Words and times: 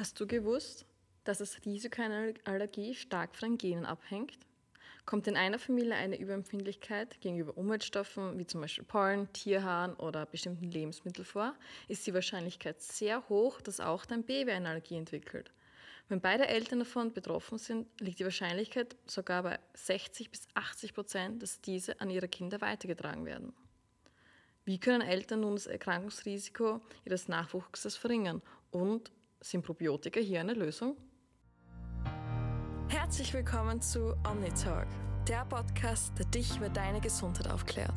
Hast 0.00 0.18
du 0.18 0.26
gewusst, 0.26 0.86
dass 1.24 1.38
das 1.38 1.62
Risiko 1.66 2.00
einer 2.00 2.32
Allergie 2.46 2.94
stark 2.94 3.36
von 3.36 3.50
den 3.50 3.58
Genen 3.58 3.84
abhängt? 3.84 4.38
Kommt 5.04 5.26
in 5.26 5.36
einer 5.36 5.58
Familie 5.58 5.94
eine 5.94 6.18
Überempfindlichkeit 6.18 7.20
gegenüber 7.20 7.54
Umweltstoffen 7.58 8.38
wie 8.38 8.46
zum 8.46 8.62
Beispiel 8.62 8.84
Pollen, 8.84 9.30
Tierhaaren 9.34 9.92
oder 9.96 10.24
bestimmten 10.24 10.70
Lebensmitteln 10.70 11.26
vor, 11.26 11.54
ist 11.86 12.06
die 12.06 12.14
Wahrscheinlichkeit 12.14 12.80
sehr 12.80 13.28
hoch, 13.28 13.60
dass 13.60 13.78
auch 13.78 14.06
dein 14.06 14.24
Baby 14.24 14.52
eine 14.52 14.70
Allergie 14.70 14.96
entwickelt. 14.96 15.52
Wenn 16.08 16.22
beide 16.22 16.48
Eltern 16.48 16.78
davon 16.78 17.12
betroffen 17.12 17.58
sind, 17.58 17.86
liegt 18.00 18.20
die 18.20 18.24
Wahrscheinlichkeit 18.24 18.96
sogar 19.04 19.42
bei 19.42 19.58
60 19.74 20.30
bis 20.30 20.48
80 20.54 20.94
Prozent, 20.94 21.42
dass 21.42 21.60
diese 21.60 22.00
an 22.00 22.08
ihre 22.08 22.28
Kinder 22.28 22.62
weitergetragen 22.62 23.26
werden. 23.26 23.52
Wie 24.64 24.80
können 24.80 25.02
Eltern 25.02 25.40
nun 25.40 25.56
das 25.56 25.66
Erkrankungsrisiko 25.66 26.80
ihres 27.04 27.28
Nachwuchses 27.28 27.96
verringern 27.96 28.40
und 28.70 29.10
sind 29.40 29.64
Probiotika 29.64 30.20
hier 30.20 30.40
eine 30.40 30.54
Lösung? 30.54 30.96
Herzlich 32.88 33.32
willkommen 33.32 33.80
zu 33.80 34.14
OmniTalk, 34.28 34.88
der 35.26 35.44
Podcast, 35.46 36.12
der 36.18 36.26
dich 36.26 36.56
über 36.56 36.68
deine 36.68 37.00
Gesundheit 37.00 37.50
aufklärt. 37.50 37.94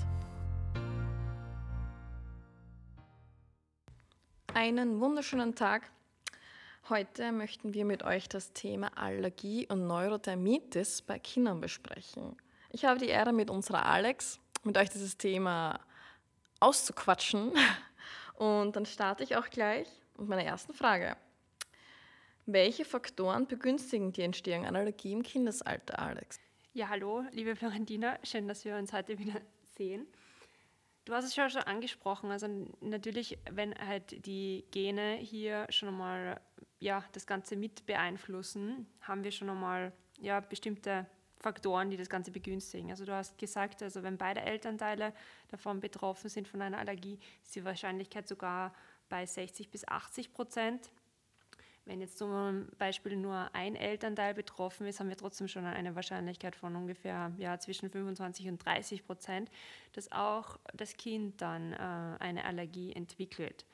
Einen 4.53 4.99
wunderschönen 4.99 5.55
Tag. 5.55 5.91
Heute 6.89 7.31
möchten 7.31 7.73
wir 7.73 7.85
mit 7.85 8.03
euch 8.03 8.29
das 8.29 8.53
Thema 8.53 8.97
Allergie 8.97 9.67
und 9.67 9.87
Neurodermitis 9.87 11.01
bei 11.01 11.19
Kindern 11.19 11.59
besprechen. 11.59 12.37
Ich 12.69 12.85
habe 12.85 12.99
die 12.99 13.07
Ehre, 13.07 13.33
mit 13.33 13.49
unserer 13.49 13.85
Alex 13.85 14.39
mit 14.63 14.77
euch 14.77 14.89
dieses 14.89 15.17
Thema 15.17 15.79
auszuquatschen. 16.59 17.51
Und 18.35 18.75
dann 18.75 18.85
starte 18.85 19.23
ich 19.23 19.35
auch 19.35 19.49
gleich 19.49 19.87
mit 20.17 20.29
meiner 20.29 20.43
ersten 20.43 20.73
Frage. 20.73 21.17
Welche 22.45 22.83
Faktoren 22.83 23.47
begünstigen 23.47 24.11
die 24.11 24.21
Entstehung 24.21 24.65
einer 24.65 24.79
Allergie 24.79 25.13
im 25.13 25.23
Kindesalter, 25.23 25.99
Alex? 25.99 26.41
Ja, 26.73 26.89
hallo, 26.89 27.23
liebe 27.31 27.55
Florentina, 27.55 28.19
schön, 28.23 28.49
dass 28.49 28.65
wir 28.65 28.75
uns 28.75 28.91
heute 28.91 29.17
wieder 29.17 29.39
sehen. 29.77 30.05
Du 31.05 31.13
hast 31.13 31.23
es 31.23 31.35
schon, 31.35 31.49
schon 31.49 31.61
angesprochen, 31.61 32.31
also 32.31 32.47
natürlich, 32.81 33.37
wenn 33.49 33.73
halt 33.75 34.25
die 34.25 34.65
Gene 34.71 35.15
hier 35.15 35.67
schon 35.69 35.87
einmal 35.89 36.41
ja, 36.79 37.05
das 37.13 37.25
Ganze 37.25 37.55
mit 37.55 37.85
beeinflussen, 37.85 38.87
haben 39.01 39.23
wir 39.23 39.31
schon 39.31 39.49
einmal 39.49 39.93
ja, 40.19 40.41
bestimmte 40.41 41.05
Faktoren, 41.37 41.91
die 41.91 41.97
das 41.97 42.09
Ganze 42.09 42.31
begünstigen. 42.31 42.89
Also 42.89 43.05
du 43.05 43.13
hast 43.13 43.37
gesagt, 43.37 43.81
also 43.83 44.03
wenn 44.03 44.17
beide 44.17 44.41
Elternteile 44.41 45.13
davon 45.49 45.79
betroffen 45.79 46.29
sind 46.29 46.49
von 46.49 46.61
einer 46.61 46.79
Allergie, 46.79 47.19
ist 47.41 47.55
die 47.55 47.63
Wahrscheinlichkeit 47.63 48.27
sogar 48.27 48.73
bei 49.07 49.25
60 49.25 49.69
bis 49.69 49.87
80 49.87 50.33
Prozent. 50.33 50.89
Wenn 51.85 51.99
jetzt 51.99 52.17
zum 52.17 52.67
Beispiel 52.77 53.17
nur 53.17 53.49
ein 53.53 53.75
Elternteil 53.75 54.33
betroffen 54.33 54.87
ist, 54.87 55.01
haben 55.01 55.09
wir 55.09 55.17
trotzdem 55.17 55.49
schon 55.49 55.65
eine 55.65 55.95
Wahrscheinlichkeit 55.95 56.55
von 56.55 56.75
ungefähr 56.77 57.33
ja, 57.37 57.59
zwischen 57.59 57.89
25 57.89 58.47
und 58.47 58.65
30 58.65 59.05
Prozent, 59.05 59.51
dass 59.91 60.11
auch 60.11 60.57
das 60.73 60.95
Kind 60.95 61.41
dann 61.41 61.73
äh, 61.73 62.23
eine 62.23 62.45
Allergie 62.45 62.93
entwickelt. 62.93 63.65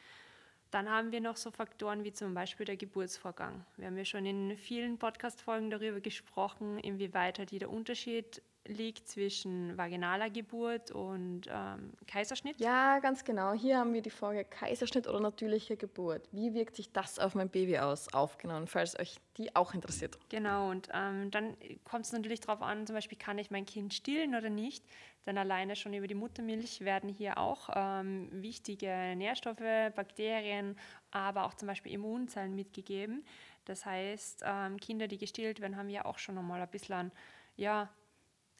Dann 0.71 0.89
haben 0.89 1.11
wir 1.11 1.21
noch 1.21 1.35
so 1.35 1.49
Faktoren 1.51 2.03
wie 2.03 2.13
zum 2.13 2.33
Beispiel 2.33 2.65
der 2.65 2.77
Geburtsvorgang. 2.77 3.65
Wir 3.77 3.87
haben 3.87 3.97
ja 3.97 4.05
schon 4.05 4.25
in 4.25 4.55
vielen 4.57 4.97
Podcast-Folgen 4.97 5.69
darüber 5.69 5.99
gesprochen, 5.99 6.77
inwieweit 6.79 7.39
halt 7.39 7.51
jeder 7.51 7.69
Unterschied 7.69 8.41
liegt 8.69 9.07
zwischen 9.07 9.77
vaginaler 9.77 10.29
Geburt 10.29 10.91
und 10.91 11.41
ähm, 11.49 11.93
Kaiserschnitt? 12.07 12.59
Ja, 12.59 12.99
ganz 12.99 13.23
genau. 13.23 13.53
Hier 13.53 13.79
haben 13.79 13.93
wir 13.93 14.01
die 14.01 14.11
Frage 14.11 14.45
Kaiserschnitt 14.45 15.07
oder 15.07 15.19
natürliche 15.19 15.75
Geburt. 15.75 16.27
Wie 16.31 16.53
wirkt 16.53 16.75
sich 16.75 16.91
das 16.91 17.19
auf 17.19 17.35
mein 17.35 17.49
Baby 17.49 17.79
aus? 17.79 18.13
Aufgenommen, 18.13 18.67
falls 18.67 18.97
euch 18.99 19.17
die 19.37 19.55
auch 19.55 19.73
interessiert. 19.73 20.17
Genau, 20.29 20.69
und 20.69 20.89
ähm, 20.93 21.31
dann 21.31 21.57
kommt 21.83 22.05
es 22.05 22.11
natürlich 22.11 22.41
darauf 22.41 22.61
an, 22.61 22.85
zum 22.85 22.95
Beispiel, 22.95 23.17
kann 23.17 23.37
ich 23.39 23.51
mein 23.51 23.65
Kind 23.65 23.93
stillen 23.93 24.35
oder 24.35 24.49
nicht? 24.49 24.85
Denn 25.25 25.37
alleine 25.37 25.75
schon 25.75 25.93
über 25.93 26.07
die 26.07 26.15
Muttermilch 26.15 26.81
werden 26.81 27.09
hier 27.09 27.37
auch 27.37 27.69
ähm, 27.75 28.29
wichtige 28.31 29.15
Nährstoffe, 29.15 29.57
Bakterien, 29.95 30.77
aber 31.11 31.45
auch 31.45 31.55
zum 31.55 31.67
Beispiel 31.67 31.91
Immunzellen 31.91 32.55
mitgegeben. 32.55 33.25
Das 33.65 33.85
heißt, 33.85 34.43
ähm, 34.45 34.77
Kinder, 34.77 35.07
die 35.07 35.17
gestillt 35.17 35.59
werden, 35.59 35.75
haben 35.75 35.89
ja 35.89 36.05
auch 36.05 36.17
schon 36.17 36.37
einmal 36.37 36.61
ein 36.61 36.69
bisschen 36.69 37.11
ja, 37.59 37.89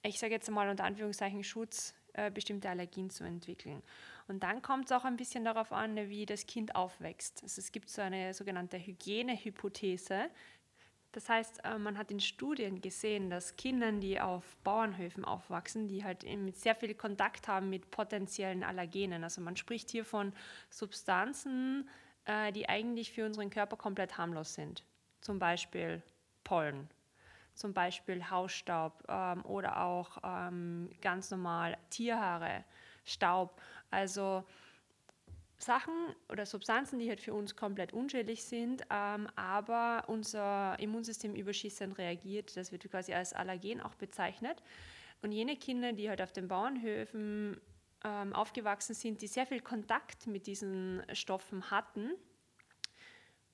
ich 0.04 0.20
sage 0.20 0.34
jetzt 0.34 0.50
mal 0.50 0.70
unter 0.70 0.84
Anführungszeichen 0.84 1.44
Schutz, 1.44 1.94
äh, 2.14 2.32
bestimmte 2.32 2.70
Allergien 2.70 3.10
zu 3.10 3.24
entwickeln. 3.24 3.84
Und 4.28 4.44
dann 4.44 4.62
kommt 4.62 4.86
es 4.86 4.92
auch 4.92 5.06
ein 5.06 5.18
bisschen 5.18 5.44
darauf 5.44 5.72
an, 5.72 5.96
wie 6.10 6.26
das 6.26 6.46
Kind 6.46 6.76
aufwächst. 6.76 7.44
Also 7.44 7.60
es 7.60 7.72
gibt 7.72 7.90
so 7.90 8.02
eine 8.02 8.34
sogenannte 8.34 8.78
Hygienehypothese. 8.78 10.30
Das 11.12 11.28
heißt, 11.28 11.66
äh, 11.66 11.78
man 11.78 11.98
hat 11.98 12.12
in 12.12 12.20
Studien 12.20 12.82
gesehen, 12.82 13.30
dass 13.30 13.56
Kindern, 13.56 14.00
die 14.00 14.20
auf 14.20 14.58
Bauernhöfen 14.64 15.26
aufwachsen, 15.26 15.88
die 15.88 16.04
halt 16.04 16.26
sehr 16.54 16.76
viel 16.76 16.94
Kontakt 16.94 17.48
haben 17.48 17.70
mit 17.70 17.90
potenziellen 17.92 18.64
Allergenen. 18.64 19.24
Also 19.24 19.42
man 19.42 19.58
spricht 19.58 19.90
hier 19.90 20.06
von 20.06 20.34
Substanzen, 20.70 21.90
äh, 22.26 22.52
die 22.52 22.70
eigentlich 22.70 23.12
für 23.12 23.26
unseren 23.26 23.50
Körper 23.50 23.78
komplett 23.78 24.18
harmlos 24.18 24.54
sind. 24.54 24.84
Zum 25.22 25.40
Beispiel 25.40 26.02
Pollen 26.44 26.90
zum 27.60 27.74
Beispiel 27.74 28.30
Hausstaub 28.30 29.04
ähm, 29.08 29.44
oder 29.46 29.84
auch 29.84 30.18
ähm, 30.24 30.90
ganz 31.02 31.30
normal 31.30 31.78
Tierhaare, 31.90 32.64
Staub. 33.06 33.62
Also 33.92 34.44
Sachen 35.58 35.94
oder 36.30 36.46
Substanzen, 36.46 37.00
die 37.00 37.10
halt 37.10 37.20
für 37.20 37.34
uns 37.34 37.56
komplett 37.56 37.92
unschädlich 37.92 38.46
sind, 38.46 38.84
ähm, 38.90 39.28
aber 39.36 40.06
unser 40.08 40.80
Immunsystem 40.80 41.36
überschießend 41.36 41.98
reagiert. 41.98 42.56
Das 42.56 42.72
wird 42.72 42.90
quasi 42.90 43.14
als 43.14 43.34
Allergen 43.34 43.82
auch 43.82 43.96
bezeichnet. 43.96 44.64
Und 45.22 45.34
jene 45.34 45.58
Kinder, 45.58 45.92
die 45.92 46.10
halt 46.10 46.22
auf 46.22 46.32
den 46.32 46.48
Bauernhöfen 46.48 47.60
ähm, 48.06 48.34
aufgewachsen 48.34 48.96
sind, 48.96 49.22
die 49.22 49.28
sehr 49.28 49.46
viel 49.46 49.60
Kontakt 49.60 50.28
mit 50.28 50.48
diesen 50.48 51.04
Stoffen 51.12 51.70
hatten, 51.70 52.12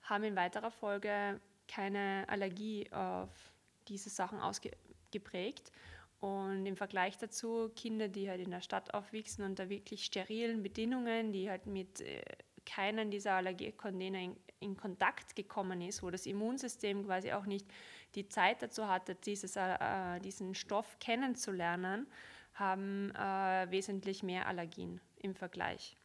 haben 0.03 0.23
in 0.25 0.35
weiterer 0.35 0.69
Folge 0.69 1.41
keine 1.67 2.25
Allergie 2.27 2.87
auf 2.91 3.54
diese 3.87 4.09
Sachen 4.09 4.39
ausgeprägt. 4.39 5.71
Und 6.19 6.65
im 6.65 6.75
Vergleich 6.75 7.17
dazu 7.17 7.69
Kinder, 7.75 8.07
die 8.07 8.29
halt 8.29 8.41
in 8.41 8.51
der 8.51 8.61
Stadt 8.61 8.93
aufwachsen 8.93 9.45
unter 9.45 9.69
wirklich 9.69 10.05
sterilen 10.05 10.63
Bedingungen, 10.63 11.31
die 11.31 11.49
halt 11.49 11.67
mit 11.67 12.01
äh, 12.01 12.21
keinen 12.65 13.11
dieser 13.11 13.33
Allergiekontainer 13.33 14.19
in, 14.19 14.37
in, 14.59 14.75
Kontakt 14.75 15.35
gekommen 15.35 15.81
ist, 15.81 16.01
wo 16.01 16.09
das 16.09 16.25
Immunsystem 16.25 17.05
quasi 17.05 17.31
auch 17.31 17.45
nicht 17.45 17.67
die 18.15 18.27
Zeit 18.27 18.61
dazu 18.61 18.87
hatte, 18.87 19.15
dieses, 19.15 19.55
äh, 19.55 20.19
diesen 20.19 20.55
Stoff 20.55 20.97
kennenzulernen, 20.99 22.07
haben 22.55 23.11
äh, 23.11 23.69
wesentlich 23.69 24.23
mehr 24.23 24.47
Allergien 24.47 25.01
im 25.17 25.35
Vergleich. 25.35 25.95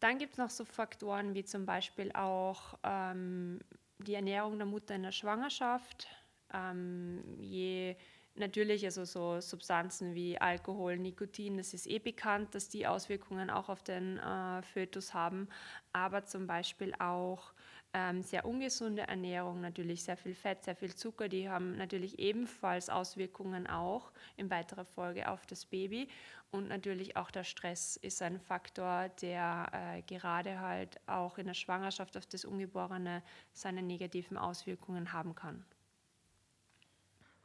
Dann 0.00 0.18
gibt 0.18 0.32
es 0.32 0.38
noch 0.38 0.50
so 0.50 0.64
Faktoren 0.64 1.34
wie 1.34 1.44
zum 1.44 1.66
Beispiel 1.66 2.10
auch 2.12 2.74
ähm, 2.82 3.60
die 4.04 4.14
Ernährung 4.14 4.58
der 4.58 4.66
Mutter 4.66 4.94
in 4.94 5.02
der 5.02 5.12
Schwangerschaft. 5.12 6.08
Ähm, 6.52 7.22
je 7.38 7.96
natürlich, 8.34 8.84
also 8.84 9.04
so 9.04 9.40
Substanzen 9.40 10.14
wie 10.14 10.38
Alkohol, 10.38 10.98
Nikotin, 10.98 11.56
das 11.56 11.74
ist 11.74 11.86
eh 11.86 11.98
bekannt, 11.98 12.54
dass 12.54 12.68
die 12.68 12.86
Auswirkungen 12.86 13.50
auch 13.50 13.68
auf 13.68 13.82
den 13.82 14.18
äh, 14.18 14.62
Fötus 14.62 15.14
haben, 15.14 15.48
aber 15.92 16.24
zum 16.24 16.46
Beispiel 16.46 16.94
auch 16.98 17.52
ähm, 17.92 18.22
sehr 18.22 18.44
ungesunde 18.44 19.02
Ernährung, 19.02 19.60
natürlich 19.60 20.04
sehr 20.04 20.16
viel 20.16 20.34
Fett, 20.34 20.64
sehr 20.64 20.76
viel 20.76 20.94
Zucker, 20.94 21.28
die 21.28 21.48
haben 21.48 21.76
natürlich 21.76 22.18
ebenfalls 22.18 22.88
Auswirkungen 22.88 23.66
auch 23.66 24.12
in 24.36 24.50
weiterer 24.50 24.84
Folge 24.84 25.28
auf 25.28 25.46
das 25.46 25.64
Baby. 25.64 26.08
Und 26.52 26.68
natürlich 26.68 27.16
auch 27.16 27.30
der 27.30 27.44
Stress 27.44 27.96
ist 27.96 28.22
ein 28.22 28.40
Faktor, 28.40 29.08
der 29.20 29.70
äh, 29.72 30.02
gerade 30.02 30.60
halt 30.60 31.00
auch 31.06 31.38
in 31.38 31.46
der 31.46 31.54
Schwangerschaft 31.54 32.16
auf 32.16 32.26
das 32.26 32.44
Ungeborene 32.44 33.22
seine 33.52 33.82
negativen 33.82 34.36
Auswirkungen 34.36 35.12
haben 35.12 35.34
kann. 35.34 35.64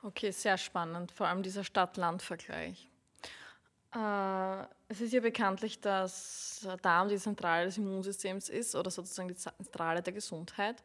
Okay, 0.02 0.32
sehr 0.32 0.58
spannend, 0.58 1.12
vor 1.12 1.28
allem 1.28 1.42
dieser 1.42 1.64
Stadt-Land-Vergleich. 1.64 2.90
Äh, 3.96 4.68
es 4.90 5.02
ist 5.02 5.14
ja 5.14 5.22
bekanntlich, 5.22 5.80
dass 5.80 6.68
Darm 6.82 7.08
die 7.08 7.18
Zentrale 7.18 7.66
des 7.66 7.78
Immunsystems 7.78 8.50
ist 8.50 8.76
oder 8.76 8.92
sozusagen 8.92 9.30
die 9.30 9.36
Zentrale 9.36 10.02
der 10.02 10.14
Gesundheit. 10.14 10.84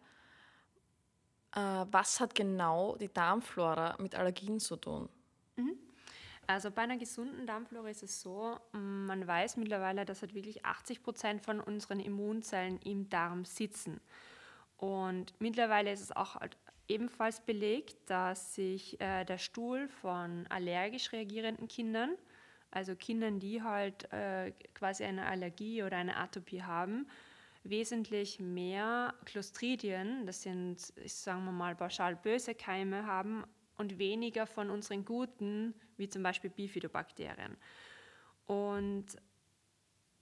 Äh, 1.54 1.86
was 1.90 2.20
hat 2.20 2.34
genau 2.34 2.96
die 2.96 3.12
Darmflora 3.12 3.96
mit 3.98 4.14
Allergien 4.14 4.60
zu 4.60 4.76
tun? 4.76 5.08
Mhm. 5.56 5.76
Also 6.46 6.70
bei 6.70 6.82
einer 6.82 6.96
gesunden 6.96 7.46
Darmflora 7.46 7.88
ist 7.88 8.02
es 8.02 8.20
so, 8.20 8.56
man 8.72 9.26
weiß 9.26 9.56
mittlerweile, 9.56 10.04
dass 10.04 10.20
halt 10.22 10.34
wirklich 10.34 10.64
80 10.64 11.02
Prozent 11.02 11.42
von 11.42 11.60
unseren 11.60 12.00
Immunzellen 12.00 12.80
im 12.82 13.08
Darm 13.08 13.44
sitzen. 13.44 14.00
Und 14.76 15.32
mittlerweile 15.38 15.92
ist 15.92 16.00
es 16.00 16.12
auch 16.12 16.36
halt 16.36 16.56
ebenfalls 16.88 17.40
belegt, 17.40 17.96
dass 18.06 18.54
sich 18.54 19.00
äh, 19.00 19.24
der 19.24 19.38
Stuhl 19.38 19.88
von 19.88 20.46
allergisch 20.48 21.12
reagierenden 21.12 21.68
Kindern 21.68 22.16
also 22.70 22.94
Kindern, 22.94 23.40
die 23.40 23.62
halt 23.62 24.12
äh, 24.12 24.52
quasi 24.74 25.04
eine 25.04 25.26
Allergie 25.26 25.82
oder 25.82 25.96
eine 25.96 26.16
Atopie 26.16 26.62
haben, 26.62 27.06
wesentlich 27.64 28.40
mehr 28.40 29.14
Clostridien, 29.24 30.26
das 30.26 30.42
sind, 30.42 30.80
sagen 31.06 31.44
wir 31.44 31.52
mal, 31.52 31.74
pauschal 31.74 32.16
böse 32.16 32.54
Keime 32.54 33.06
haben 33.06 33.44
und 33.76 33.98
weniger 33.98 34.46
von 34.46 34.70
unseren 34.70 35.04
guten, 35.04 35.74
wie 35.96 36.08
zum 36.08 36.22
Beispiel 36.22 36.50
Bifidobakterien. 36.50 37.56
Und 38.46 39.06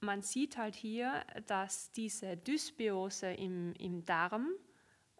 man 0.01 0.23
sieht 0.23 0.57
halt 0.57 0.75
hier, 0.75 1.25
dass 1.47 1.93
diese 1.93 2.37
Dysbiose 2.37 3.33
im, 3.33 3.75
im 3.75 4.05
Darm 4.05 4.51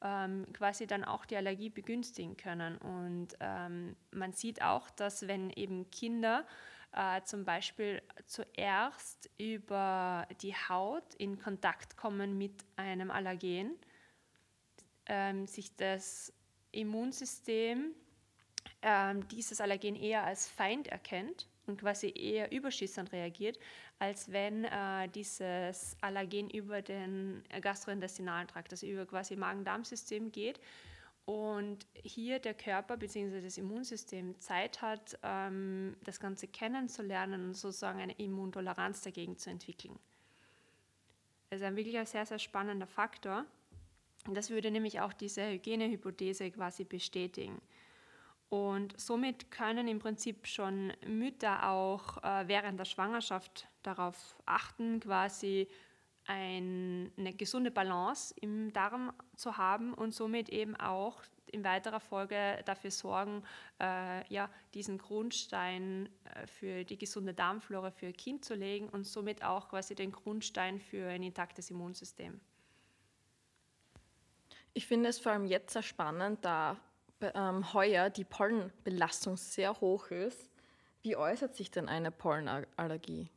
ähm, 0.03 0.47
quasi 0.53 0.87
dann 0.87 1.05
auch 1.05 1.25
die 1.25 1.37
Allergie 1.37 1.71
begünstigen 1.71 2.37
können. 2.37 2.79
Und 2.79 3.29
ähm, 3.41 3.97
man 4.13 4.33
sieht 4.33 4.63
auch, 4.63 4.91
dass 4.91 5.27
wenn 5.27 5.51
eben 5.51 5.91
Kinder 5.91 6.47
äh, 6.93 7.23
zum 7.23 7.45
Beispiel 7.45 8.03
zuerst 8.27 9.31
über 9.39 10.27
die 10.43 10.55
Haut 10.55 11.15
in 11.15 11.39
Kontakt 11.39 11.97
kommen 11.97 12.39
mit 12.39 12.65
einem 12.77 13.11
Allergen, 13.11 13.77
ähm, 15.07 15.47
sich 15.47 15.75
das 15.77 16.33
Immunsystem 16.73 17.95
ähm, 18.83 19.27
dieses 19.29 19.61
Allergen 19.61 19.97
eher 19.97 20.25
als 20.25 20.49
Feind 20.49 20.89
erkennt 20.89 21.49
und 21.67 21.81
quasi 21.81 22.13
eher 22.15 22.53
überschießend 22.53 23.13
reagiert, 23.13 23.59
als 23.99 24.31
wenn 24.33 24.65
äh, 24.65 25.09
dieses 25.09 25.97
Allergen 26.01 26.49
über 26.51 26.83
den 26.83 27.43
gastrointestinalen 27.61 28.49
Trakt, 28.49 28.73
also 28.73 28.87
über 28.87 29.07
quasi 29.07 29.37
Magen-Darm-System 29.37 30.33
geht 30.33 30.61
und 31.29 31.87
hier 31.93 32.39
der 32.39 32.55
Körper 32.55 32.97
bzw. 32.97 33.43
das 33.43 33.59
Immunsystem 33.59 34.41
Zeit 34.41 34.81
hat, 34.81 35.19
ähm, 35.23 35.95
das 36.03 36.21
Ganze 36.21 36.49
kennenzulernen 36.49 37.45
und 37.45 37.55
sozusagen 37.55 38.01
eine 38.01 38.15
Immuntoleranz 38.15 39.03
dagegen 39.03 39.37
zu 39.37 39.51
entwickeln. 39.51 39.99
Das 41.51 41.61
ist 41.61 41.67
ein 41.67 41.77
wirklich 41.77 42.09
sehr, 42.09 42.25
sehr 42.25 42.39
spannender 42.39 42.87
Faktor. 42.87 43.45
Das 44.31 44.49
würde 44.49 44.71
nämlich 44.71 45.03
auch 45.03 45.13
diese 45.13 45.51
Hygienehypothese 45.51 46.51
quasi 46.51 46.85
bestätigen. 46.85 47.61
Und 48.49 48.99
somit 48.99 49.51
können 49.51 49.87
im 49.87 49.99
Prinzip 49.99 50.47
schon 50.47 50.95
Mütter 51.07 51.69
auch 51.69 52.25
äh, 52.25 52.49
während 52.49 52.81
der 52.81 52.87
Schwangerschaft 52.87 53.69
darauf 53.83 54.35
achten, 54.47 55.01
quasi 55.01 55.69
ein, 56.29 57.11
eine 57.17 57.33
gesunde 57.33 57.71
Balance 57.71 58.35
im 58.41 58.73
Darm 58.73 59.13
zu 59.35 59.57
haben 59.57 59.95
und 59.95 60.15
somit 60.15 60.51
eben 60.51 60.77
auch 60.77 61.23
in 61.47 61.65
weiterer 61.65 62.01
Folge 62.01 62.61
dafür 62.67 62.91
sorgen, 62.91 63.43
äh, 63.81 64.27
ja, 64.33 64.51
diesen 64.75 64.99
Grundstein 64.99 66.11
äh, 66.35 66.47
für 66.47 66.85
die 66.85 66.99
gesunde 66.99 67.33
Darmflora 67.33 67.91
für 67.91 68.13
Kind 68.13 68.45
zu 68.45 68.55
legen 68.55 68.91
und 68.91 69.07
somit 69.07 69.43
auch 69.43 69.71
quasi 69.71 69.95
den 69.95 70.13
Grundstein 70.13 70.79
für 70.79 71.09
ein 71.09 71.23
intaktes 71.23 71.71
Immunsystem. 71.71 72.39
Ich 74.75 74.87
finde 74.87 75.09
es 75.09 75.19
vor 75.19 75.33
allem 75.33 75.47
jetzt 75.47 75.73
sehr 75.73 75.83
spannend, 75.83 76.45
da 76.45 76.77
ähm, 77.23 77.73
heuer 77.73 78.11
die 78.11 78.25
Pollenbelastung 78.25 79.39
sehr 79.39 79.81
hoch 79.81 80.09
ist. 80.09 80.51
Wie 81.01 81.17
äußert 81.17 81.57
sich 81.57 81.71
denn 81.71 81.89
eine 81.89 82.11
Pollenallergie? 82.11 83.31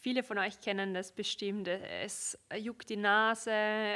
Viele 0.00 0.22
von 0.22 0.38
euch 0.38 0.60
kennen 0.60 0.94
das 0.94 1.10
bestimmt. 1.10 1.66
Es 1.66 2.38
juckt 2.56 2.88
die 2.88 2.96
Nase, 2.96 3.50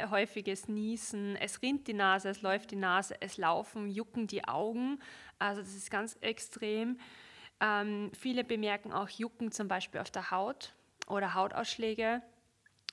häufiges 0.09 0.67
Niesen, 0.67 1.37
es 1.37 1.61
rinnt 1.61 1.87
die 1.87 1.93
Nase, 1.93 2.27
es 2.27 2.41
läuft 2.41 2.71
die 2.71 2.75
Nase, 2.75 3.15
es 3.21 3.37
laufen, 3.37 3.89
jucken 3.89 4.27
die 4.27 4.45
Augen. 4.45 4.99
Also 5.39 5.61
das 5.61 5.73
ist 5.73 5.89
ganz 5.89 6.17
extrem. 6.19 6.99
Ähm, 7.61 8.11
viele 8.19 8.43
bemerken 8.43 8.91
auch 8.91 9.07
Jucken 9.07 9.53
zum 9.53 9.69
Beispiel 9.69 10.01
auf 10.01 10.11
der 10.11 10.29
Haut 10.29 10.73
oder 11.07 11.35
Hautausschläge. 11.35 12.21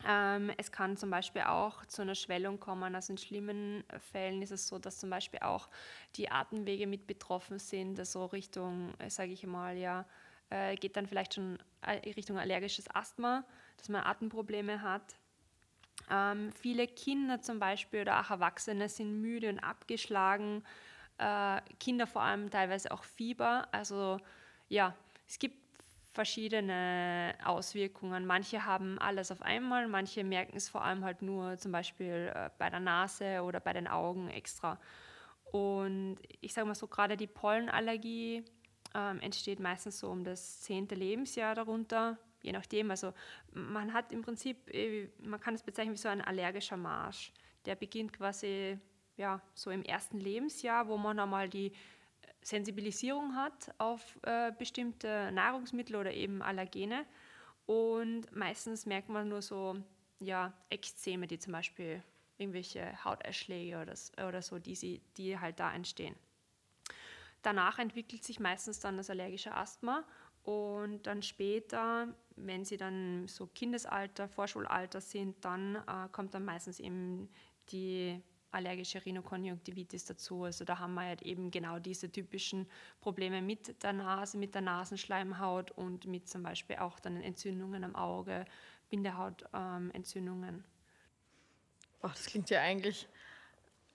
Ähm, 0.06 0.52
es 0.56 0.70
kann 0.70 0.96
zum 0.96 1.10
Beispiel 1.10 1.42
auch 1.42 1.84
zu 1.86 2.02
einer 2.02 2.14
Schwellung 2.14 2.60
kommen. 2.60 2.94
Also 2.94 3.12
in 3.12 3.18
schlimmen 3.18 3.82
Fällen 4.12 4.40
ist 4.40 4.52
es 4.52 4.68
so, 4.68 4.78
dass 4.78 5.00
zum 5.00 5.10
Beispiel 5.10 5.40
auch 5.40 5.68
die 6.14 6.30
Atemwege 6.30 6.86
mit 6.86 7.08
betroffen 7.08 7.58
sind, 7.58 7.98
also 7.98 8.26
Richtung, 8.26 8.94
äh, 9.00 9.10
sage 9.10 9.32
ich 9.32 9.44
mal, 9.44 9.76
ja, 9.76 10.06
äh, 10.50 10.76
geht 10.76 10.96
dann 10.96 11.06
vielleicht 11.06 11.34
schon 11.34 11.58
äh, 11.82 12.10
Richtung 12.10 12.38
allergisches 12.38 12.92
Asthma, 12.94 13.44
dass 13.76 13.88
man 13.88 14.04
Atemprobleme 14.04 14.82
hat. 14.82 15.16
Ähm, 16.10 16.52
viele 16.52 16.86
Kinder 16.86 17.40
zum 17.40 17.58
Beispiel 17.58 18.02
oder 18.02 18.20
auch 18.20 18.30
Erwachsene 18.30 18.88
sind 18.88 19.20
müde 19.20 19.48
und 19.48 19.60
abgeschlagen. 19.60 20.64
Äh, 21.18 21.60
Kinder 21.78 22.06
vor 22.06 22.22
allem 22.22 22.50
teilweise 22.50 22.90
auch 22.90 23.04
Fieber. 23.04 23.68
Also 23.72 24.18
ja, 24.68 24.94
es 25.26 25.38
gibt 25.38 25.56
verschiedene 26.12 27.34
Auswirkungen. 27.44 28.26
Manche 28.26 28.64
haben 28.64 28.98
alles 28.98 29.30
auf 29.30 29.42
einmal, 29.42 29.86
manche 29.86 30.24
merken 30.24 30.56
es 30.56 30.68
vor 30.68 30.82
allem 30.82 31.04
halt 31.04 31.22
nur 31.22 31.56
zum 31.58 31.72
Beispiel 31.72 32.32
äh, 32.34 32.50
bei 32.58 32.68
der 32.68 32.80
Nase 32.80 33.42
oder 33.42 33.60
bei 33.60 33.72
den 33.72 33.86
Augen 33.86 34.28
extra. 34.28 34.78
Und 35.44 36.16
ich 36.40 36.52
sage 36.52 36.66
mal 36.66 36.74
so, 36.74 36.88
gerade 36.88 37.16
die 37.16 37.26
Pollenallergie 37.26 38.44
ähm, 38.94 39.20
entsteht 39.20 39.60
meistens 39.60 39.98
so 40.00 40.10
um 40.10 40.24
das 40.24 40.60
zehnte 40.60 40.94
Lebensjahr 40.94 41.54
darunter, 41.54 42.18
je 42.42 42.52
nachdem. 42.52 42.90
Also 42.90 43.12
man 43.52 43.92
hat 43.92 44.12
im 44.12 44.22
Prinzip, 44.22 44.72
äh, 44.72 45.08
man 45.18 45.40
kann 45.40 45.54
es 45.54 45.62
bezeichnen 45.62 45.94
wie 45.94 45.98
so 45.98 46.08
ein 46.08 46.20
allergischer 46.20 46.76
Marsch. 46.76 47.32
Der 47.66 47.74
beginnt 47.74 48.12
quasi 48.12 48.78
ja, 49.16 49.40
so 49.54 49.70
im 49.70 49.82
ersten 49.82 50.18
Lebensjahr, 50.18 50.88
wo 50.88 50.96
man 50.96 51.18
einmal 51.18 51.48
die 51.48 51.72
Sensibilisierung 52.42 53.36
hat 53.36 53.72
auf 53.78 54.18
äh, 54.22 54.50
bestimmte 54.52 55.30
Nahrungsmittel 55.32 55.96
oder 55.96 56.12
eben 56.12 56.42
Allergene. 56.42 57.04
Und 57.66 58.34
meistens 58.34 58.86
merkt 58.86 59.10
man 59.10 59.28
nur 59.28 59.42
so 59.42 59.76
ja, 60.18 60.52
Ekzeme, 60.70 61.26
die 61.26 61.38
zum 61.38 61.52
Beispiel 61.52 62.02
irgendwelche 62.38 63.04
Hauterschläge 63.04 63.80
oder, 63.80 63.94
oder 64.26 64.42
so, 64.42 64.58
die, 64.58 64.74
sie, 64.74 65.00
die 65.16 65.38
halt 65.38 65.60
da 65.60 65.72
entstehen. 65.72 66.16
Danach 67.42 67.78
entwickelt 67.78 68.24
sich 68.24 68.40
meistens 68.40 68.80
dann 68.80 68.96
das 68.96 69.10
allergische 69.10 69.54
Asthma 69.54 70.04
und 70.42 71.06
dann 71.06 71.22
später, 71.22 72.08
wenn 72.36 72.64
sie 72.64 72.76
dann 72.76 73.28
so 73.28 73.46
Kindesalter, 73.46 74.28
Vorschulalter 74.28 75.00
sind, 75.00 75.44
dann 75.44 75.76
äh, 75.76 76.08
kommt 76.12 76.34
dann 76.34 76.44
meistens 76.44 76.80
eben 76.80 77.28
die 77.70 78.20
allergische 78.52 79.04
Rhinokonjunktivitis 79.04 80.06
dazu. 80.06 80.44
Also 80.44 80.64
da 80.64 80.78
haben 80.78 80.94
wir 80.94 81.02
halt 81.02 81.22
eben 81.22 81.50
genau 81.50 81.78
diese 81.78 82.10
typischen 82.10 82.66
Probleme 83.00 83.42
mit 83.42 83.82
der 83.82 83.92
Nase, 83.92 84.38
mit 84.38 84.54
der 84.54 84.62
Nasenschleimhaut 84.62 85.70
und 85.72 86.06
mit 86.06 86.28
zum 86.28 86.42
Beispiel 86.42 86.76
auch 86.76 86.98
dann 86.98 87.20
Entzündungen 87.20 87.84
am 87.84 87.94
Auge, 87.94 88.44
Bindehautentzündungen. 88.88 90.54
Ähm, 90.56 90.64
Boah, 92.00 92.08
das 92.08 92.26
klingt 92.26 92.50
ja 92.50 92.60
eigentlich 92.62 93.06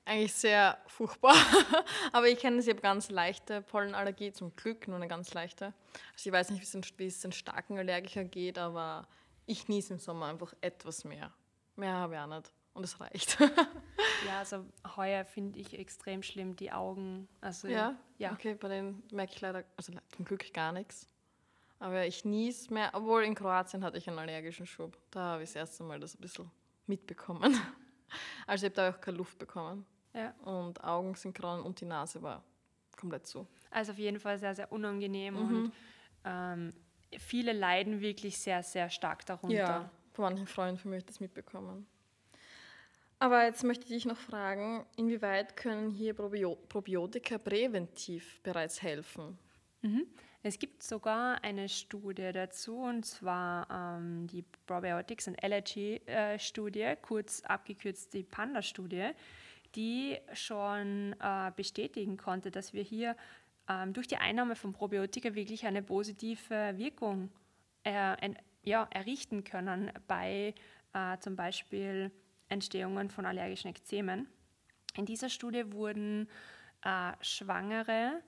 eigentlich 0.05 0.33
sehr 0.33 0.77
furchtbar. 0.87 1.35
Aber 2.13 2.27
ich 2.27 2.39
kenne 2.39 2.57
es, 2.57 2.67
ich 2.67 2.73
habe 2.73 2.81
ganz 2.81 3.09
leichte 3.09 3.61
Pollenallergie, 3.61 4.31
zum 4.31 4.55
Glück 4.55 4.87
nur 4.87 4.97
eine 4.97 5.07
ganz 5.07 5.33
leichte. 5.33 5.73
Also 6.13 6.29
ich 6.29 6.31
weiß 6.31 6.51
nicht, 6.51 6.99
wie 6.99 7.07
es 7.07 7.19
den 7.19 7.31
starken 7.31 7.77
Allergiker 7.77 8.23
geht, 8.23 8.57
aber 8.57 9.07
ich 9.45 9.67
niese 9.67 9.93
im 9.93 9.99
Sommer 9.99 10.27
einfach 10.27 10.53
etwas 10.61 11.03
mehr. 11.03 11.31
Mehr 11.75 11.93
habe 11.93 12.15
ich 12.15 12.19
auch 12.19 12.27
nicht. 12.27 12.51
Und 12.73 12.83
es 12.83 12.99
reicht. 12.99 13.39
ja, 14.27 14.39
also 14.39 14.65
heuer 14.97 15.23
finde 15.23 15.59
ich 15.59 15.77
extrem 15.79 16.21
schlimm 16.23 16.55
die 16.55 16.71
Augen. 16.71 17.29
Also, 17.39 17.69
ja? 17.69 17.95
ja, 18.17 18.33
okay, 18.33 18.53
bei 18.55 18.67
denen 18.67 19.03
merke 19.11 19.33
ich 19.33 19.41
leider, 19.41 19.63
also 19.77 19.93
zum 20.15 20.25
Glück 20.25 20.53
gar 20.53 20.73
nichts. 20.73 21.07
Aber 21.79 22.05
ich 22.05 22.25
niese 22.25 22.73
mehr, 22.73 22.89
obwohl 22.93 23.23
in 23.23 23.35
Kroatien 23.35 23.83
hatte 23.83 23.97
ich 23.97 24.09
einen 24.09 24.19
allergischen 24.19 24.65
Schub. 24.65 24.97
Da 25.11 25.21
habe 25.21 25.43
ich 25.43 25.49
das 25.49 25.55
erste 25.55 25.83
Mal 25.83 25.99
das 25.99 26.15
ein 26.15 26.21
bisschen 26.21 26.51
mitbekommen. 26.85 27.59
Also 28.47 28.67
ich 28.67 28.71
habe 28.71 28.75
da 28.75 28.89
auch 28.91 29.01
keine 29.01 29.17
Luft 29.17 29.39
bekommen. 29.39 29.85
Ja. 30.15 30.33
Und 30.43 30.83
Augen 30.83 31.13
sind 31.15 31.35
grau 31.35 31.61
und 31.61 31.79
die 31.81 31.85
Nase 31.85 32.21
war 32.21 32.43
komplett 32.95 33.27
zu. 33.27 33.45
Also 33.69 33.91
auf 33.91 33.97
jeden 33.97 34.19
Fall 34.19 34.39
sehr, 34.39 34.55
sehr 34.55 34.71
unangenehm 34.71 35.33
mhm. 35.33 35.39
und 35.39 35.73
ähm, 36.23 36.73
viele 37.19 37.51
leiden 37.51 37.99
wirklich 37.99 38.37
sehr, 38.37 38.63
sehr 38.63 38.89
stark 38.89 39.25
darunter. 39.25 39.55
Ja, 39.55 39.91
von 40.13 40.23
manchen 40.23 40.47
Freunden 40.47 40.77
von 40.77 40.91
mir 40.91 41.01
das 41.01 41.19
mitbekommen. 41.19 41.85
Aber 43.19 43.45
jetzt 43.45 43.63
möchte 43.63 43.83
ich 43.85 43.89
dich 43.89 44.05
noch 44.05 44.17
fragen, 44.17 44.85
inwieweit 44.97 45.55
können 45.55 45.89
hier 45.91 46.13
Probio 46.13 46.55
Probiotika 46.67 47.37
präventiv 47.37 48.41
bereits 48.41 48.81
helfen? 48.81 49.37
Mhm. 49.81 50.05
Es 50.43 50.59
gibt 50.59 50.83
sogar 50.83 51.43
eine 51.43 51.67
Studie 51.69 52.31
dazu, 52.31 52.77
und 52.77 53.03
zwar 53.03 53.67
ähm, 53.71 54.27
die 54.27 54.43
Probiotics 54.67 55.27
and 55.27 55.41
Allergy 55.43 55.95
äh, 56.05 56.37
Studie, 56.37 56.93
kurz 57.01 57.41
abgekürzt 57.41 58.13
die 58.13 58.23
Panda-Studie 58.23 59.11
die 59.75 60.17
schon 60.33 61.15
äh, 61.19 61.51
bestätigen 61.55 62.17
konnte, 62.17 62.51
dass 62.51 62.73
wir 62.73 62.83
hier 62.83 63.15
ähm, 63.69 63.93
durch 63.93 64.07
die 64.07 64.17
Einnahme 64.17 64.55
von 64.55 64.73
Probiotika 64.73 65.35
wirklich 65.35 65.65
eine 65.65 65.81
positive 65.81 66.77
Wirkung 66.77 67.31
äh, 67.83 67.91
ein, 67.91 68.37
ja, 68.63 68.87
errichten 68.91 69.43
können 69.43 69.91
bei 70.07 70.53
äh, 70.93 71.17
zum 71.19 71.35
Beispiel 71.35 72.11
Entstehungen 72.49 73.09
von 73.09 73.25
allergischen 73.25 73.69
Ekzemen. 73.69 74.27
In 74.95 75.05
dieser 75.05 75.29
Studie 75.29 75.71
wurden 75.71 76.29
äh, 76.83 77.11
Schwangere 77.21 78.21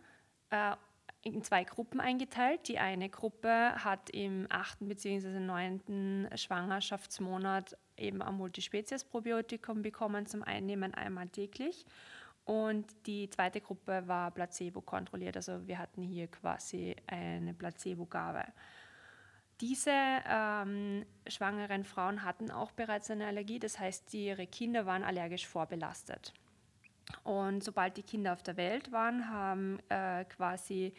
äh, 0.50 0.75
in 1.21 1.43
zwei 1.43 1.63
Gruppen 1.63 2.00
eingeteilt. 2.00 2.67
Die 2.67 2.79
eine 2.79 3.09
Gruppe 3.09 3.74
hat 3.83 4.09
im 4.12 4.47
achten 4.50 4.88
bzw. 4.88 5.39
neunten 5.39 6.27
Schwangerschaftsmonat 6.36 7.77
eben 7.97 8.21
ein 8.21 8.36
Multispezies-Probiotikum 8.36 9.81
bekommen 9.81 10.25
zum 10.25 10.43
Einnehmen 10.43 10.93
einmal 10.93 11.27
täglich. 11.27 11.86
Und 12.45 12.86
die 13.07 13.29
zweite 13.29 13.59
Gruppe 13.59 14.07
war 14.07 14.31
Placebo 14.31 14.79
kontrolliert. 14.79 15.36
Also 15.36 15.67
wir 15.67 15.79
hatten 15.79 16.01
hier 16.01 16.27
quasi 16.27 16.95
eine 17.07 17.53
Placebo-Gabe. 17.53 18.45
Diese 19.59 19.91
ähm, 19.91 21.05
schwangeren 21.27 21.83
Frauen 21.83 22.24
hatten 22.24 22.51
auch 22.51 22.71
bereits 22.71 23.09
eine 23.09 23.25
Allergie, 23.25 23.57
das 23.57 23.79
heißt, 23.79 24.13
ihre 24.13 24.45
Kinder 24.45 24.86
waren 24.86 25.03
allergisch 25.03 25.47
vorbelastet. 25.47 26.31
Und 27.24 27.64
sobald 27.64 27.98
die 27.98 28.04
Kinder 28.04 28.34
auf 28.34 28.44
der 28.44 28.58
Welt 28.58 28.92
waren, 28.92 29.30
haben 29.30 29.80
äh, 29.90 30.26
quasi 30.26 30.94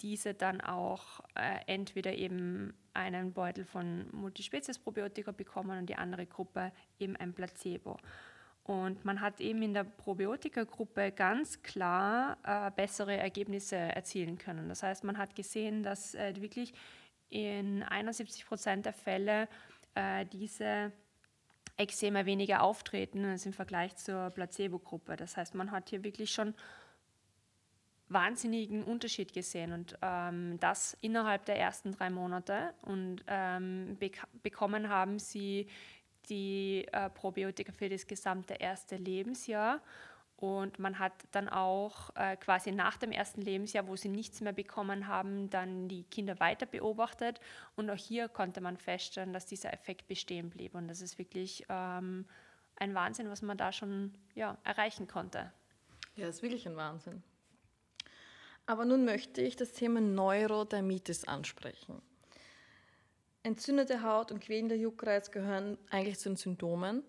diese 0.00 0.34
dann 0.34 0.60
auch 0.60 1.20
äh, 1.34 1.60
entweder 1.66 2.12
eben 2.12 2.74
einen 2.92 3.32
Beutel 3.32 3.64
von 3.64 4.06
Multispezies-Probiotika 4.12 5.32
bekommen 5.32 5.78
und 5.78 5.86
die 5.86 5.96
andere 5.96 6.26
Gruppe 6.26 6.72
eben 6.98 7.16
ein 7.16 7.34
Placebo. 7.34 7.96
Und 8.64 9.04
man 9.04 9.20
hat 9.20 9.40
eben 9.40 9.62
in 9.62 9.74
der 9.74 9.84
Probiotika-Gruppe 9.84 11.12
ganz 11.12 11.62
klar 11.62 12.36
äh, 12.42 12.70
bessere 12.72 13.16
Ergebnisse 13.16 13.76
erzielen 13.76 14.38
können. 14.38 14.68
Das 14.68 14.82
heißt, 14.82 15.04
man 15.04 15.18
hat 15.18 15.36
gesehen, 15.36 15.82
dass 15.82 16.14
äh, 16.14 16.34
wirklich 16.40 16.74
in 17.28 17.82
71 17.84 18.44
Prozent 18.44 18.86
der 18.86 18.92
Fälle 18.92 19.48
äh, 19.94 20.26
diese 20.26 20.92
Ekzeme 21.76 22.26
weniger 22.26 22.62
auftreten 22.62 23.24
als 23.24 23.46
im 23.46 23.52
Vergleich 23.52 23.96
zur 23.96 24.30
Placebo-Gruppe. 24.30 25.16
Das 25.16 25.36
heißt, 25.36 25.54
man 25.54 25.70
hat 25.70 25.90
hier 25.90 26.02
wirklich 26.04 26.30
schon 26.32 26.54
wahnsinnigen 28.08 28.84
Unterschied 28.84 29.32
gesehen 29.32 29.72
und 29.72 29.98
ähm, 30.00 30.58
das 30.60 30.96
innerhalb 31.00 31.44
der 31.44 31.58
ersten 31.58 31.92
drei 31.92 32.08
Monate. 32.08 32.72
Und 32.82 33.24
ähm, 33.26 33.96
bek 33.98 34.22
bekommen 34.42 34.88
haben 34.88 35.18
sie 35.18 35.66
die 36.28 36.86
äh, 36.92 37.10
Probiotika 37.10 37.72
für 37.72 37.88
das 37.88 38.06
gesamte 38.06 38.54
erste 38.54 38.96
Lebensjahr. 38.96 39.80
Und 40.36 40.78
man 40.78 40.98
hat 40.98 41.14
dann 41.32 41.48
auch 41.48 42.14
äh, 42.14 42.36
quasi 42.36 42.70
nach 42.70 42.98
dem 42.98 43.10
ersten 43.10 43.40
Lebensjahr, 43.40 43.88
wo 43.88 43.96
sie 43.96 44.10
nichts 44.10 44.42
mehr 44.42 44.52
bekommen 44.52 45.06
haben, 45.06 45.48
dann 45.48 45.88
die 45.88 46.04
Kinder 46.04 46.38
weiter 46.40 46.66
beobachtet. 46.66 47.40
Und 47.74 47.88
auch 47.88 47.96
hier 47.96 48.28
konnte 48.28 48.60
man 48.60 48.76
feststellen, 48.76 49.32
dass 49.32 49.46
dieser 49.46 49.72
Effekt 49.72 50.08
bestehen 50.08 50.50
blieb. 50.50 50.74
Und 50.74 50.88
das 50.88 51.00
ist 51.00 51.18
wirklich 51.18 51.64
ähm, 51.70 52.26
ein 52.76 52.94
Wahnsinn, 52.94 53.30
was 53.30 53.40
man 53.40 53.56
da 53.56 53.72
schon 53.72 54.12
ja, 54.34 54.58
erreichen 54.62 55.06
konnte. 55.06 55.52
Ja, 56.16 56.26
das 56.26 56.36
ist 56.36 56.42
wirklich 56.42 56.66
ein 56.68 56.76
Wahnsinn. 56.76 57.22
Aber 58.66 58.84
nun 58.84 59.04
möchte 59.04 59.40
ich 59.40 59.56
das 59.56 59.72
Thema 59.72 60.00
Neurodermitis 60.00 61.24
ansprechen. 61.24 62.02
Entzündete 63.42 64.02
Haut 64.02 64.32
und 64.32 64.40
quälender 64.40 64.74
Juckreiz 64.74 65.30
gehören 65.30 65.78
eigentlich 65.90 66.18
zu 66.18 66.28
den 66.28 66.36
Symptomen. 66.36 67.04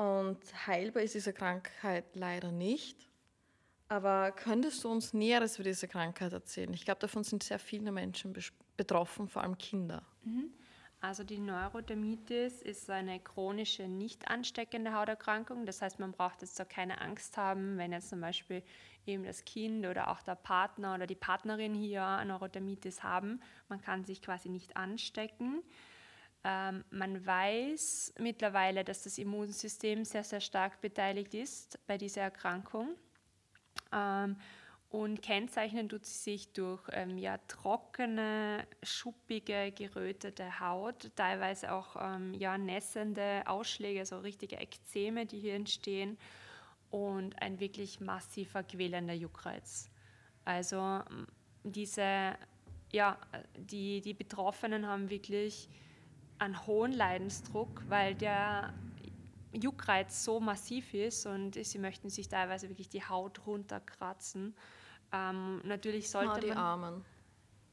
Und 0.00 0.38
heilbar 0.66 1.02
ist 1.02 1.14
diese 1.14 1.34
Krankheit 1.34 2.16
leider 2.16 2.50
nicht. 2.52 3.06
Aber 3.88 4.32
könntest 4.32 4.82
du 4.82 4.88
uns 4.88 5.12
Näheres 5.12 5.56
über 5.56 5.64
diese 5.64 5.88
Krankheit 5.88 6.32
erzählen? 6.32 6.72
Ich 6.72 6.86
glaube, 6.86 7.00
davon 7.00 7.22
sind 7.22 7.42
sehr 7.42 7.58
viele 7.58 7.92
Menschen 7.92 8.34
betroffen, 8.78 9.28
vor 9.28 9.42
allem 9.42 9.58
Kinder. 9.58 10.02
Mhm. 10.22 10.54
Also 11.02 11.22
die 11.22 11.38
Neurodermitis 11.38 12.62
ist 12.62 12.88
eine 12.88 13.20
chronische, 13.20 13.88
nicht 13.88 14.26
ansteckende 14.28 14.94
Hauterkrankung. 14.94 15.66
Das 15.66 15.82
heißt, 15.82 15.98
man 15.98 16.12
braucht 16.12 16.40
jetzt 16.40 16.58
da 16.58 16.64
keine 16.64 16.98
Angst 17.02 17.36
haben, 17.36 17.76
wenn 17.76 17.92
jetzt 17.92 18.08
zum 18.08 18.22
Beispiel 18.22 18.62
eben 19.04 19.24
das 19.24 19.44
Kind 19.44 19.84
oder 19.84 20.08
auch 20.08 20.22
der 20.22 20.34
Partner 20.34 20.94
oder 20.94 21.06
die 21.06 21.14
Partnerin 21.14 21.74
hier 21.74 22.24
Neurodermitis 22.24 23.02
haben. 23.02 23.42
Man 23.68 23.82
kann 23.82 24.04
sich 24.04 24.22
quasi 24.22 24.48
nicht 24.48 24.78
anstecken. 24.78 25.62
Ähm, 26.42 26.84
man 26.90 27.24
weiß 27.24 28.14
mittlerweile, 28.18 28.84
dass 28.84 29.02
das 29.02 29.18
Immunsystem 29.18 30.04
sehr, 30.04 30.24
sehr 30.24 30.40
stark 30.40 30.80
beteiligt 30.80 31.34
ist 31.34 31.78
bei 31.86 31.98
dieser 31.98 32.22
Erkrankung. 32.22 32.96
Ähm, 33.92 34.36
und 34.88 35.22
kennzeichnen 35.22 35.88
tut 35.88 36.04
sie 36.04 36.18
sich 36.18 36.52
durch 36.52 36.82
ähm, 36.92 37.16
ja, 37.16 37.38
trockene, 37.46 38.66
schuppige, 38.82 39.70
gerötete 39.70 40.58
Haut, 40.58 41.12
teilweise 41.14 41.72
auch 41.72 41.94
ähm, 42.00 42.34
ja, 42.34 42.58
nässende 42.58 43.42
Ausschläge, 43.46 44.04
so 44.04 44.18
richtige 44.18 44.56
Ekzeme, 44.56 45.26
die 45.26 45.38
hier 45.38 45.54
entstehen 45.54 46.18
und 46.90 47.40
ein 47.40 47.60
wirklich 47.60 48.00
massiver 48.00 48.64
quälender 48.64 49.14
Juckreiz. 49.14 49.88
Also 50.44 51.00
diese, 51.62 52.34
ja, 52.90 53.16
die, 53.56 54.00
die 54.00 54.14
Betroffenen 54.14 54.88
haben 54.88 55.08
wirklich 55.08 55.68
einen 56.40 56.66
hohen 56.66 56.92
Leidensdruck, 56.92 57.82
weil 57.88 58.14
der 58.14 58.72
Juckreiz 59.52 60.24
so 60.24 60.40
massiv 60.40 60.94
ist 60.94 61.26
und 61.26 61.54
sie 61.54 61.78
möchten 61.78 62.08
sich 62.08 62.28
teilweise 62.28 62.68
wirklich 62.68 62.88
die 62.88 63.04
Haut 63.04 63.46
runterkratzen. 63.46 64.54
Ähm, 65.12 65.60
natürlich 65.64 66.10
sollte 66.10 66.36
oh, 66.36 66.40
die 66.40 66.48
man, 66.48 66.58
Armen. 66.58 67.04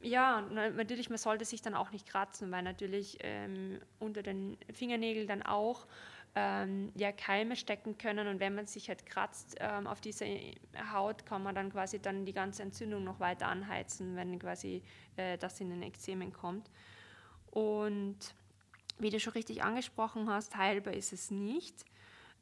Ja, 0.02 0.42
natürlich, 0.42 1.10
man 1.10 1.18
sollte 1.18 1.46
sich 1.46 1.62
dann 1.62 1.76
auch 1.76 1.92
nicht 1.92 2.08
kratzen, 2.08 2.52
weil 2.52 2.64
natürlich 2.64 3.18
ähm, 3.22 3.80
unter 4.00 4.22
den 4.22 4.58
Fingernägeln 4.74 5.28
dann 5.28 5.44
auch 5.44 5.88
ähm, 6.36 6.92
ja, 6.96 7.12
Keime 7.12 7.56
stecken 7.56 7.98
können 7.98 8.28
und 8.28 8.40
wenn 8.40 8.54
man 8.54 8.68
sich 8.68 8.90
halt 8.90 9.06
kratzt 9.06 9.56
ähm, 9.60 9.88
auf 9.88 10.02
dieser 10.02 10.26
Haut, 10.94 11.26
kann 11.26 11.42
man 11.42 11.56
dann 11.56 11.72
quasi 11.72 12.00
dann 12.00 12.26
die 12.26 12.34
ganze 12.34 12.64
Entzündung 12.64 13.04
noch 13.04 13.20
weiter 13.20 13.48
anheizen, 13.48 14.16
wenn 14.16 14.38
quasi 14.38 14.84
äh, 15.16 15.38
das 15.38 15.60
in 15.62 15.70
den 15.70 15.84
Ekzemen 15.84 16.34
kommt. 16.34 16.70
Und 17.50 18.36
wie 19.00 19.10
du 19.10 19.20
schon 19.20 19.34
richtig 19.34 19.64
angesprochen 19.64 20.30
hast, 20.30 20.56
heilbar 20.56 20.94
ist 20.94 21.14
es 21.14 21.32
nicht. 21.32 21.86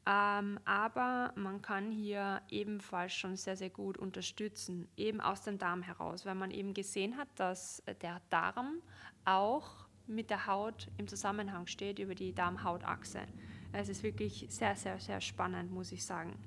Ähm, 0.08 0.60
aber 0.64 1.32
man 1.34 1.62
kann 1.62 1.90
hier 1.90 2.40
ebenfalls 2.48 3.12
schon 3.12 3.36
sehr, 3.36 3.56
sehr 3.56 3.70
gut 3.70 3.98
unterstützen, 3.98 4.88
eben 4.96 5.20
aus 5.20 5.42
dem 5.42 5.58
Darm 5.58 5.82
heraus, 5.82 6.24
weil 6.24 6.36
man 6.36 6.52
eben 6.52 6.74
gesehen 6.74 7.16
hat, 7.16 7.28
dass 7.34 7.82
der 8.02 8.22
Darm 8.30 8.82
auch 9.24 9.86
mit 10.06 10.30
der 10.30 10.46
Haut 10.46 10.88
im 10.98 11.08
Zusammenhang 11.08 11.66
steht 11.66 11.98
über 11.98 12.14
die 12.14 12.32
Darm-Haut-Achse. 12.32 13.22
Es 13.72 13.88
ist 13.88 14.04
wirklich 14.04 14.46
sehr, 14.48 14.76
sehr, 14.76 15.00
sehr 15.00 15.20
spannend, 15.20 15.72
muss 15.72 15.90
ich 15.90 16.04
sagen. 16.04 16.38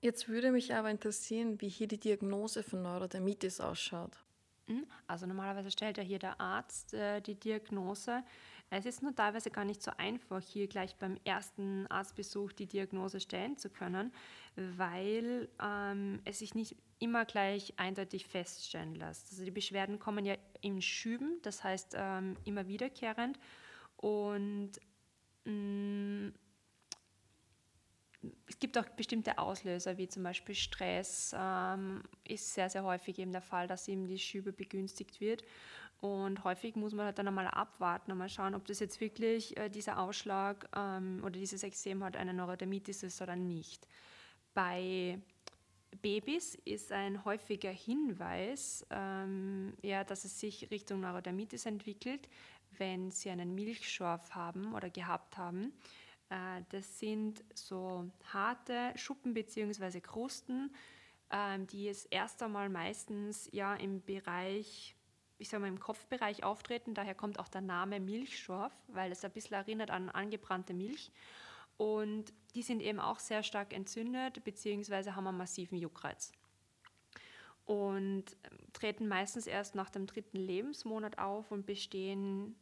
Jetzt 0.00 0.28
würde 0.28 0.52
mich 0.52 0.74
aber 0.74 0.90
interessieren, 0.90 1.60
wie 1.62 1.70
hier 1.70 1.88
die 1.88 1.98
Diagnose 1.98 2.62
von 2.62 2.82
Neurodermitis 2.82 3.60
ausschaut. 3.60 4.22
Hm? 4.66 4.84
Also 5.06 5.26
normalerweise 5.26 5.70
stellt 5.70 5.96
ja 5.96 6.02
hier 6.02 6.18
der 6.18 6.40
Arzt 6.40 6.92
äh, 6.92 7.20
die 7.20 7.34
Diagnose. 7.34 8.22
Es 8.70 8.84
ist 8.84 9.02
nur 9.02 9.14
teilweise 9.14 9.50
gar 9.50 9.64
nicht 9.64 9.82
so 9.82 9.92
einfach, 9.96 10.42
hier 10.42 10.66
gleich 10.66 10.96
beim 10.96 11.18
ersten 11.24 11.86
Arztbesuch 11.86 12.52
die 12.52 12.66
Diagnose 12.66 13.20
stellen 13.20 13.56
zu 13.56 13.70
können, 13.70 14.12
weil 14.56 15.48
ähm, 15.62 16.20
es 16.24 16.40
sich 16.40 16.54
nicht 16.54 16.76
immer 16.98 17.24
gleich 17.24 17.74
eindeutig 17.76 18.26
feststellen 18.26 18.94
lässt. 18.96 19.30
Also 19.30 19.44
die 19.44 19.50
Beschwerden 19.50 19.98
kommen 19.98 20.24
ja 20.24 20.34
in 20.62 20.82
Schüben, 20.82 21.38
das 21.42 21.62
heißt 21.62 21.94
ähm, 21.96 22.36
immer 22.44 22.66
wiederkehrend 22.66 23.38
und 23.96 24.72
mh, 25.44 25.52
mm, 25.52 26.34
es 28.48 28.58
gibt 28.58 28.78
auch 28.78 28.88
bestimmte 28.96 29.38
Auslöser, 29.38 29.98
wie 29.98 30.08
zum 30.08 30.22
Beispiel 30.22 30.54
Stress, 30.54 31.34
ähm, 31.36 32.02
ist 32.26 32.54
sehr, 32.54 32.68
sehr 32.68 32.84
häufig 32.84 33.18
eben 33.18 33.32
der 33.32 33.42
Fall, 33.42 33.66
dass 33.66 33.88
eben 33.88 34.06
die 34.06 34.18
Schübe 34.18 34.52
begünstigt 34.52 35.20
wird. 35.20 35.44
Und 36.00 36.44
häufig 36.44 36.76
muss 36.76 36.92
man 36.92 37.06
halt 37.06 37.18
dann 37.18 37.28
einmal 37.28 37.48
abwarten, 37.48 38.10
einmal 38.10 38.28
schauen, 38.28 38.54
ob 38.54 38.66
das 38.66 38.80
jetzt 38.80 39.00
wirklich 39.00 39.56
äh, 39.56 39.68
dieser 39.70 39.98
Ausschlag 39.98 40.68
ähm, 40.76 41.20
oder 41.22 41.38
dieses 41.38 41.62
Extrem 41.62 42.04
hat 42.04 42.16
eine 42.16 42.34
Neurodermitis 42.34 43.02
ist 43.02 43.22
oder 43.22 43.34
nicht. 43.34 43.88
Bei 44.52 45.18
Babys 46.02 46.54
ist 46.64 46.92
ein 46.92 47.24
häufiger 47.24 47.70
Hinweis, 47.70 48.86
ähm, 48.90 49.74
ja, 49.82 50.04
dass 50.04 50.24
es 50.24 50.38
sich 50.38 50.70
Richtung 50.70 51.00
Neurodermitis 51.00 51.66
entwickelt, 51.66 52.28
wenn 52.78 53.10
sie 53.10 53.30
einen 53.30 53.54
Milchschorf 53.54 54.34
haben 54.34 54.74
oder 54.74 54.90
gehabt 54.90 55.38
haben. 55.38 55.72
Äh, 56.28 56.62
das 56.70 56.98
sind 56.98 57.42
so 57.54 58.10
harte 58.32 58.92
Schuppen 58.96 59.34
bzw. 59.34 60.00
Krusten, 60.00 60.74
äh, 61.30 61.58
die 61.58 61.88
es 61.88 62.04
erst 62.06 62.42
einmal 62.42 62.68
meistens 62.68 63.48
ja 63.52 63.74
im 63.74 64.02
Bereich 64.02 64.94
ich 65.38 65.48
sage 65.48 65.62
mal, 65.62 65.68
im 65.68 65.80
Kopfbereich 65.80 66.44
auftreten. 66.44 66.94
Daher 66.94 67.14
kommt 67.14 67.38
auch 67.38 67.48
der 67.48 67.60
Name 67.60 68.00
Milchschorf, 68.00 68.72
weil 68.88 69.12
es 69.12 69.24
ein 69.24 69.32
bisschen 69.32 69.56
erinnert 69.56 69.90
an 69.90 70.08
angebrannte 70.08 70.74
Milch. 70.74 71.10
Und 71.76 72.32
die 72.54 72.62
sind 72.62 72.80
eben 72.80 73.00
auch 73.00 73.18
sehr 73.18 73.42
stark 73.42 73.72
entzündet 73.72 74.42
bzw. 74.44 75.12
haben 75.12 75.26
einen 75.26 75.36
massiven 75.36 75.78
Juckreiz. 75.78 76.32
Und 77.66 78.24
ähm, 78.44 78.58
treten 78.72 79.08
meistens 79.08 79.46
erst 79.46 79.74
nach 79.74 79.90
dem 79.90 80.06
dritten 80.06 80.38
Lebensmonat 80.38 81.18
auf 81.18 81.50
und 81.50 81.66
bestehen 81.66 82.54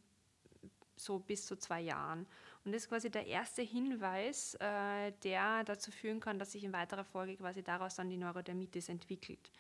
so 0.97 1.19
bis 1.19 1.47
zu 1.47 1.57
zwei 1.57 1.81
Jahren. 1.81 2.27
Und 2.65 2.73
das 2.73 2.83
ist 2.83 2.89
quasi 2.89 3.11
der 3.11 3.27
erste 3.27 3.63
Hinweis, 3.63 4.55
äh, 4.55 5.13
der 5.23 5.65
dazu 5.65 5.91
führen 5.91 6.21
kann, 6.21 6.39
dass 6.39 6.53
sich 6.53 6.65
in 6.65 6.73
weiterer 6.73 7.05
Folge 7.05 7.37
quasi 7.37 7.63
daraus 7.63 7.97
dann 7.97 8.09
die 8.09 8.17
Neurodermitis 8.17 8.89
entwickelt. 8.89 9.51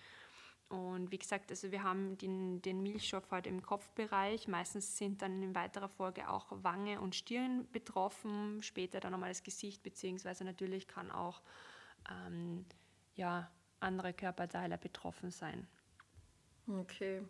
Und 0.74 1.12
wie 1.12 1.18
gesagt, 1.18 1.50
also 1.50 1.70
wir 1.70 1.84
haben 1.84 2.18
den, 2.18 2.60
den 2.60 2.82
Milchstoff 2.82 3.30
halt 3.30 3.46
im 3.46 3.62
Kopfbereich. 3.62 4.48
Meistens 4.48 4.98
sind 4.98 5.22
dann 5.22 5.40
in 5.40 5.54
weiterer 5.54 5.88
Folge 5.88 6.28
auch 6.28 6.46
Wange 6.50 7.00
und 7.00 7.14
Stirn 7.14 7.68
betroffen, 7.70 8.60
später 8.60 8.98
dann 8.98 9.12
nochmal 9.12 9.28
das 9.28 9.44
Gesicht, 9.44 9.84
beziehungsweise 9.84 10.44
natürlich 10.44 10.88
kann 10.88 11.12
auch 11.12 11.42
ähm, 12.10 12.64
ja, 13.14 13.48
andere 13.78 14.12
Körperteile 14.12 14.76
betroffen 14.76 15.30
sein. 15.30 15.68
Okay. 16.66 17.22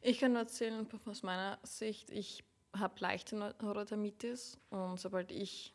Ich 0.00 0.20
kann 0.20 0.32
nur 0.32 0.42
erzählen 0.42 0.86
aus 1.06 1.24
meiner 1.24 1.58
Sicht, 1.64 2.10
ich 2.10 2.44
habe 2.72 2.94
leichte 3.00 3.34
Neurodermitis 3.34 4.56
und 4.70 5.00
sobald 5.00 5.32
ich, 5.32 5.74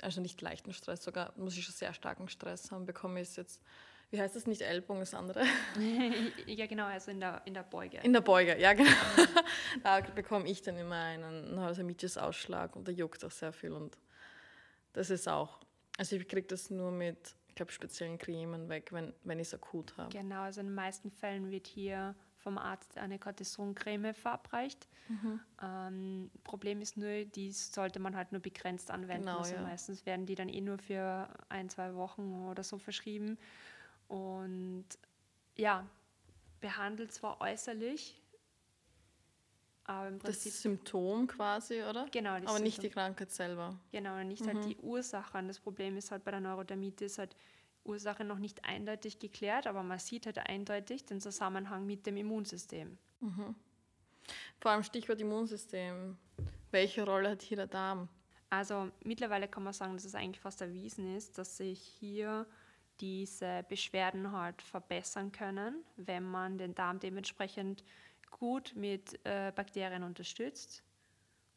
also 0.00 0.22
nicht 0.22 0.40
leichten 0.40 0.72
Stress, 0.72 1.04
sogar 1.04 1.34
muss 1.36 1.58
ich 1.58 1.64
schon 1.64 1.74
sehr 1.74 1.92
starken 1.92 2.28
Stress 2.28 2.70
haben, 2.70 2.86
bekomme 2.86 3.20
ich 3.20 3.28
es 3.28 3.36
jetzt 3.36 3.60
wie 4.10 4.20
heißt 4.20 4.36
das 4.36 4.46
nicht 4.46 4.62
Ellbogen, 4.62 5.00
das 5.00 5.14
andere? 5.14 5.44
ja, 6.46 6.66
genau, 6.66 6.86
also 6.86 7.10
in 7.10 7.20
der, 7.20 7.42
in 7.44 7.54
der 7.54 7.62
Beuge. 7.62 7.98
In 8.02 8.12
der 8.12 8.20
Beuge, 8.20 8.58
ja, 8.58 8.72
genau. 8.72 8.90
da 9.82 10.00
bekomme 10.00 10.48
ich 10.48 10.62
dann 10.62 10.76
immer 10.76 10.96
einen 10.96 11.54
Neurodermitis-Ausschlag 11.54 12.76
und 12.76 12.86
der 12.86 12.94
juckt 12.94 13.24
auch 13.24 13.30
sehr 13.30 13.52
viel 13.52 13.72
und 13.72 13.98
das 14.92 15.10
ist 15.10 15.28
auch, 15.28 15.60
also 15.98 16.16
ich 16.16 16.28
kriege 16.28 16.46
das 16.46 16.70
nur 16.70 16.90
mit, 16.90 17.34
ich 17.48 17.54
glaube, 17.54 17.72
speziellen 17.72 18.18
Cremen 18.18 18.68
weg, 18.68 18.92
wenn, 18.92 19.12
wenn 19.24 19.38
ich 19.38 19.48
es 19.48 19.54
akut 19.54 19.96
habe. 19.96 20.10
Genau, 20.10 20.42
also 20.42 20.60
in 20.60 20.68
den 20.68 20.74
meisten 20.74 21.10
Fällen 21.10 21.50
wird 21.50 21.66
hier 21.66 22.14
vom 22.44 22.58
Arzt 22.58 22.98
eine 22.98 23.18
Cortisoncreme 23.18 24.14
verabreicht. 24.14 24.86
Mhm. 25.08 25.40
Ähm, 25.62 26.30
Problem 26.44 26.80
ist 26.82 26.96
nur, 26.96 27.24
die 27.24 27.50
sollte 27.50 27.98
man 27.98 28.14
halt 28.14 28.32
nur 28.32 28.40
begrenzt 28.40 28.90
anwenden. 28.90 29.26
Genau, 29.26 29.38
also 29.38 29.54
ja. 29.54 29.62
meistens 29.62 30.04
werden 30.04 30.26
die 30.26 30.34
dann 30.34 30.50
eh 30.50 30.60
nur 30.60 30.78
für 30.78 31.28
ein, 31.48 31.70
zwei 31.70 31.94
Wochen 31.94 32.46
oder 32.50 32.62
so 32.62 32.78
verschrieben. 32.78 33.38
Und 34.08 34.86
ja, 35.56 35.86
behandelt 36.60 37.12
zwar 37.12 37.40
äußerlich, 37.40 38.20
aber 39.84 40.08
im 40.08 40.18
Prinzip. 40.18 40.52
Das 40.52 40.62
Symptom 40.62 41.26
quasi, 41.26 41.82
oder? 41.82 42.06
Genau. 42.10 42.30
aber 42.30 42.40
Symptom. 42.40 42.62
nicht 42.62 42.82
die 42.82 42.90
Krankheit 42.90 43.30
selber. 43.30 43.78
Genau, 43.92 44.22
nicht 44.24 44.46
halt 44.46 44.54
mhm. 44.56 44.60
halt 44.62 44.70
die 44.70 44.76
Ursache. 44.78 45.38
Und 45.38 45.48
das 45.48 45.60
Problem 45.60 45.96
ist 45.96 46.10
halt 46.10 46.24
bei 46.24 46.30
der 46.30 46.40
Neurodermitis 46.40 47.18
halt 47.18 47.36
Ursache 47.84 48.24
noch 48.24 48.38
nicht 48.38 48.64
eindeutig 48.64 49.18
geklärt, 49.18 49.66
aber 49.66 49.82
man 49.82 49.98
sieht 49.98 50.24
halt 50.24 50.38
eindeutig 50.38 51.04
den 51.04 51.20
Zusammenhang 51.20 51.84
mit 51.84 52.06
dem 52.06 52.16
Immunsystem. 52.16 52.96
Mhm. 53.20 53.54
Vor 54.58 54.70
allem 54.70 54.82
Stichwort 54.82 55.20
Immunsystem. 55.20 56.16
Welche 56.70 57.04
Rolle 57.04 57.30
hat 57.30 57.42
hier 57.42 57.58
der 57.58 57.66
Darm? 57.66 58.08
Also 58.48 58.90
mittlerweile 59.02 59.48
kann 59.48 59.64
man 59.64 59.74
sagen, 59.74 59.94
dass 59.94 60.04
es 60.04 60.14
eigentlich 60.14 60.40
fast 60.40 60.62
erwiesen 60.62 61.14
ist, 61.14 61.36
dass 61.36 61.58
sich 61.58 61.78
hier 61.80 62.46
diese 63.00 63.64
Beschwerden 63.68 64.32
halt 64.32 64.62
verbessern 64.62 65.32
können, 65.32 65.84
wenn 65.96 66.22
man 66.22 66.58
den 66.58 66.74
Darm 66.74 67.00
dementsprechend 67.00 67.84
gut 68.30 68.74
mit 68.74 69.18
äh, 69.24 69.52
Bakterien 69.54 70.02
unterstützt, 70.02 70.82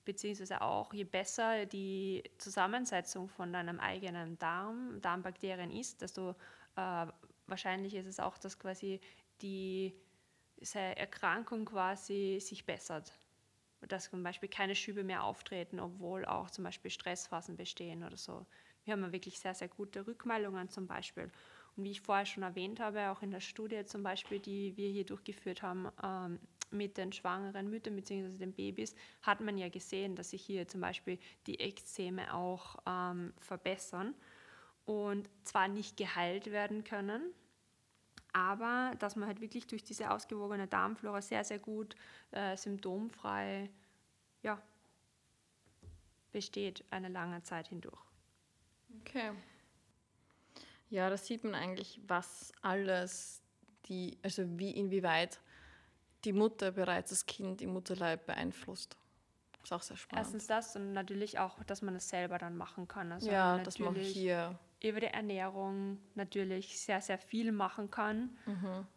beziehungsweise 0.06 0.62
auch 0.62 0.94
je 0.94 1.04
besser 1.04 1.66
die 1.66 2.24
Zusammensetzung 2.38 3.28
von 3.30 3.52
deinem 3.52 3.80
eigenen 3.80 4.38
Darm, 4.40 5.00
Darmbakterien 5.02 5.72
ist, 5.72 6.02
desto 6.02 6.32
äh, 6.76 7.08
wahrscheinlich 7.48 7.96
ist 7.96 8.08
es 8.08 8.20
auch, 8.20 8.38
dass 8.38 8.58
quasi 8.60 9.00
die 9.42 9.94
Erkrankung 10.74 11.66
quasi 11.66 12.40
sich 12.42 12.66
bessert. 12.66 13.14
Dass 13.82 14.10
zum 14.10 14.24
Beispiel 14.24 14.50
keine 14.50 14.76
Schübe 14.76 15.04
mehr 15.04 15.24
auftreten, 15.24 15.80
obwohl 15.80 16.26
auch 16.26 16.50
zum 16.50 16.64
Beispiel 16.64 16.90
Stressphasen 16.90 17.56
bestehen 17.56 18.04
oder 18.04 18.18
so. 18.18 18.46
Wir 18.88 18.94
haben 18.94 19.12
wirklich 19.12 19.38
sehr, 19.38 19.54
sehr 19.54 19.68
gute 19.68 20.08
Rückmeldungen 20.08 20.70
zum 20.70 20.88
Beispiel. 20.88 21.30
Und 21.76 21.84
wie 21.84 21.92
ich 21.92 22.02
vorher 22.02 22.26
schon 22.26 22.44
erwähnt 22.44 22.80
habe, 22.80 23.10
auch 23.10 23.22
in 23.22 23.32
der 23.32 23.42
Studie 23.42 23.86
zum 23.86 24.02
Beispiel, 24.02 24.40
die 24.40 24.78
wir 24.78 24.90
hier 24.90 25.06
durchgeführt 25.06 25.62
haben 25.62 25.90
ähm, 26.02 26.40
mit 26.72 26.98
den 26.98 27.12
schwangeren 27.12 27.70
Müttern 27.70 27.98
bzw. 27.98 28.38
den 28.38 28.54
Babys, 28.54 28.96
hat 29.22 29.42
man 29.42 29.58
ja 29.58 29.68
gesehen, 29.68 30.16
dass 30.16 30.30
sich 30.30 30.42
hier 30.42 30.70
zum 30.70 30.80
Beispiel 30.80 31.20
die 31.48 31.60
Ekzeme 31.60 32.34
auch 32.34 32.78
ähm, 32.88 33.34
verbessern 33.40 34.16
und 34.86 35.30
zwar 35.44 35.68
nicht 35.68 35.98
geheilt 35.98 36.50
werden 36.52 36.86
können, 36.86 37.34
aber 38.32 38.94
dass 39.00 39.18
man 39.18 39.28
halt 39.28 39.42
wirklich 39.42 39.68
durch 39.68 39.84
diese 39.84 40.12
ausgewogene 40.12 40.68
Darmflora 40.68 41.22
sehr, 41.22 41.44
sehr 41.44 41.60
gut 41.60 41.96
äh, 42.32 42.56
symptomfrei 42.56 43.70
ja, 44.44 44.62
besteht 46.32 46.86
eine 46.90 47.10
lange 47.10 47.44
Zeit 47.44 47.68
hindurch. 47.68 48.07
Okay. 49.02 49.32
Ja, 50.90 51.10
da 51.10 51.18
sieht 51.18 51.44
man 51.44 51.56
eigentlich, 51.56 52.00
was 52.08 52.52
alles 52.62 53.42
die, 53.86 54.18
also 54.24 54.44
wie 54.58 54.72
inwieweit 54.72 55.40
die 56.24 56.34
Mutter 56.34 56.72
bereits 56.72 57.10
das 57.10 57.26
Kind 57.26 57.62
im 57.62 57.74
Mutterleib 57.74 58.26
beeinflusst. 58.26 58.98
Ist 59.64 59.74
auch 59.74 59.82
sehr 59.82 59.98
spannend. 59.98 60.26
Erstens 60.26 60.48
das 60.48 60.76
und 60.76 60.94
natürlich 60.94 61.40
auch, 61.40 61.64
dass 61.66 61.82
man 61.82 61.96
es 61.96 62.08
selber 62.10 62.38
dann 62.38 62.56
machen 62.56 62.88
kann. 62.88 63.12
Also 63.12 63.30
ja, 63.30 63.58
dass 63.60 63.80
man 63.80 63.96
hier 63.96 64.58
über 64.82 65.00
die 65.00 65.08
Ernährung 65.08 66.00
natürlich 66.16 66.80
sehr, 66.80 67.02
sehr 67.02 67.18
viel 67.18 67.52
machen 67.52 67.92
kann. 67.92 68.38
Mhm 68.46 68.88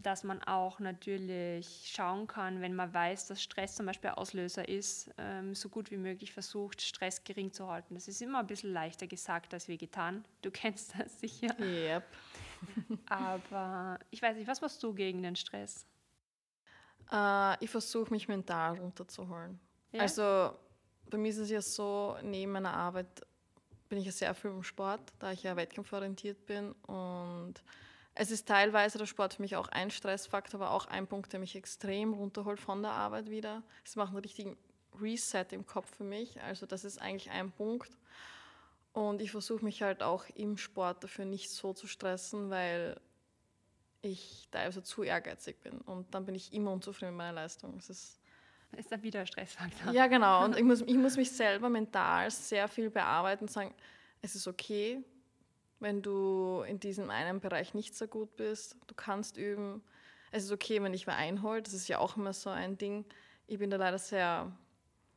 dass 0.00 0.24
man 0.24 0.42
auch 0.42 0.78
natürlich 0.78 1.92
schauen 1.94 2.26
kann, 2.26 2.60
wenn 2.62 2.74
man 2.74 2.94
weiß, 2.94 3.26
dass 3.26 3.42
Stress 3.42 3.76
zum 3.76 3.86
Beispiel 3.86 4.10
Auslöser 4.10 4.68
ist, 4.68 5.10
ähm, 5.18 5.54
so 5.54 5.68
gut 5.68 5.90
wie 5.90 5.98
möglich 5.98 6.32
versucht, 6.32 6.80
Stress 6.80 7.22
gering 7.24 7.52
zu 7.52 7.68
halten. 7.68 7.94
Das 7.94 8.08
ist 8.08 8.22
immer 8.22 8.40
ein 8.40 8.46
bisschen 8.46 8.72
leichter 8.72 9.06
gesagt 9.06 9.52
als 9.52 9.68
wie 9.68 9.76
getan. 9.76 10.24
Du 10.40 10.50
kennst 10.52 10.94
das 10.98 11.20
sicher. 11.20 11.54
Yep. 11.58 12.04
Aber 13.08 13.98
ich 14.10 14.22
weiß 14.22 14.36
nicht, 14.36 14.46
was 14.46 14.60
machst 14.60 14.82
du 14.82 14.94
gegen 14.94 15.22
den 15.22 15.36
Stress? 15.36 15.84
Äh, 17.10 17.62
ich 17.62 17.70
versuche 17.70 18.10
mich 18.10 18.28
mental 18.28 18.78
runterzuholen. 18.78 19.60
Ja? 19.90 20.00
Also 20.00 20.56
bei 21.10 21.18
mir 21.18 21.28
ist 21.28 21.38
es 21.38 21.50
ja 21.50 21.60
so, 21.60 22.16
neben 22.22 22.52
meiner 22.52 22.72
Arbeit 22.72 23.26
bin 23.90 23.98
ich 23.98 24.06
ja 24.06 24.12
sehr 24.12 24.34
viel 24.34 24.52
im 24.52 24.62
Sport, 24.62 25.12
da 25.18 25.32
ich 25.32 25.42
ja 25.42 25.54
wettkampforientiert 25.54 26.46
bin 26.46 26.72
und 26.86 27.62
es 28.14 28.30
ist 28.30 28.46
teilweise 28.46 28.98
der 28.98 29.06
Sport 29.06 29.34
für 29.34 29.42
mich 29.42 29.56
auch 29.56 29.68
ein 29.68 29.90
Stressfaktor, 29.90 30.60
aber 30.60 30.72
auch 30.72 30.86
ein 30.86 31.06
Punkt, 31.06 31.32
der 31.32 31.40
mich 31.40 31.56
extrem 31.56 32.12
runterholt 32.12 32.60
von 32.60 32.82
der 32.82 32.92
Arbeit 32.92 33.30
wieder. 33.30 33.62
Es 33.84 33.96
macht 33.96 34.08
einen 34.08 34.18
richtigen 34.18 34.56
Reset 35.00 35.46
im 35.50 35.66
Kopf 35.66 35.96
für 35.96 36.04
mich. 36.04 36.40
Also 36.42 36.66
das 36.66 36.84
ist 36.84 37.00
eigentlich 37.00 37.30
ein 37.30 37.50
Punkt. 37.50 37.90
Und 38.92 39.22
ich 39.22 39.30
versuche 39.30 39.64
mich 39.64 39.82
halt 39.82 40.02
auch 40.02 40.26
im 40.34 40.58
Sport 40.58 41.02
dafür 41.02 41.24
nicht 41.24 41.50
so 41.50 41.72
zu 41.72 41.86
stressen, 41.86 42.50
weil 42.50 43.00
ich 44.02 44.48
da 44.50 44.60
also 44.60 44.82
zu 44.82 45.02
ehrgeizig 45.02 45.60
bin. 45.60 45.80
Und 45.80 46.14
dann 46.14 46.26
bin 46.26 46.34
ich 46.34 46.52
immer 46.52 46.72
unzufrieden 46.72 47.12
mit 47.12 47.18
meiner 47.18 47.32
Leistung. 47.32 47.76
Das 47.76 47.88
ist, 47.88 48.20
ist 48.76 48.92
dann 48.92 49.02
wieder 49.02 49.20
ein 49.20 49.26
Stressfaktor. 49.26 49.92
Ja, 49.92 50.06
genau. 50.08 50.44
Und 50.44 50.56
ich 50.58 50.64
muss, 50.64 50.82
ich 50.82 50.96
muss 50.96 51.16
mich 51.16 51.30
selber 51.30 51.70
mental 51.70 52.30
sehr 52.30 52.68
viel 52.68 52.90
bearbeiten 52.90 53.44
und 53.44 53.50
sagen, 53.50 53.74
es 54.20 54.34
ist 54.34 54.46
okay, 54.46 55.02
wenn 55.82 56.00
du 56.00 56.62
in 56.66 56.80
diesem 56.80 57.10
einen 57.10 57.40
Bereich 57.40 57.74
nicht 57.74 57.96
so 57.96 58.06
gut 58.06 58.36
bist. 58.36 58.76
Du 58.86 58.94
kannst 58.94 59.36
üben. 59.36 59.82
Es 60.30 60.44
ist 60.44 60.52
okay, 60.52 60.82
wenn 60.82 60.94
ich 60.94 61.06
wer 61.06 61.16
einholt. 61.16 61.66
Das 61.66 61.74
ist 61.74 61.88
ja 61.88 61.98
auch 61.98 62.16
immer 62.16 62.32
so 62.32 62.50
ein 62.50 62.78
Ding. 62.78 63.04
Ich 63.46 63.58
bin 63.58 63.68
da 63.68 63.76
leider 63.76 63.98
sehr, 63.98 64.50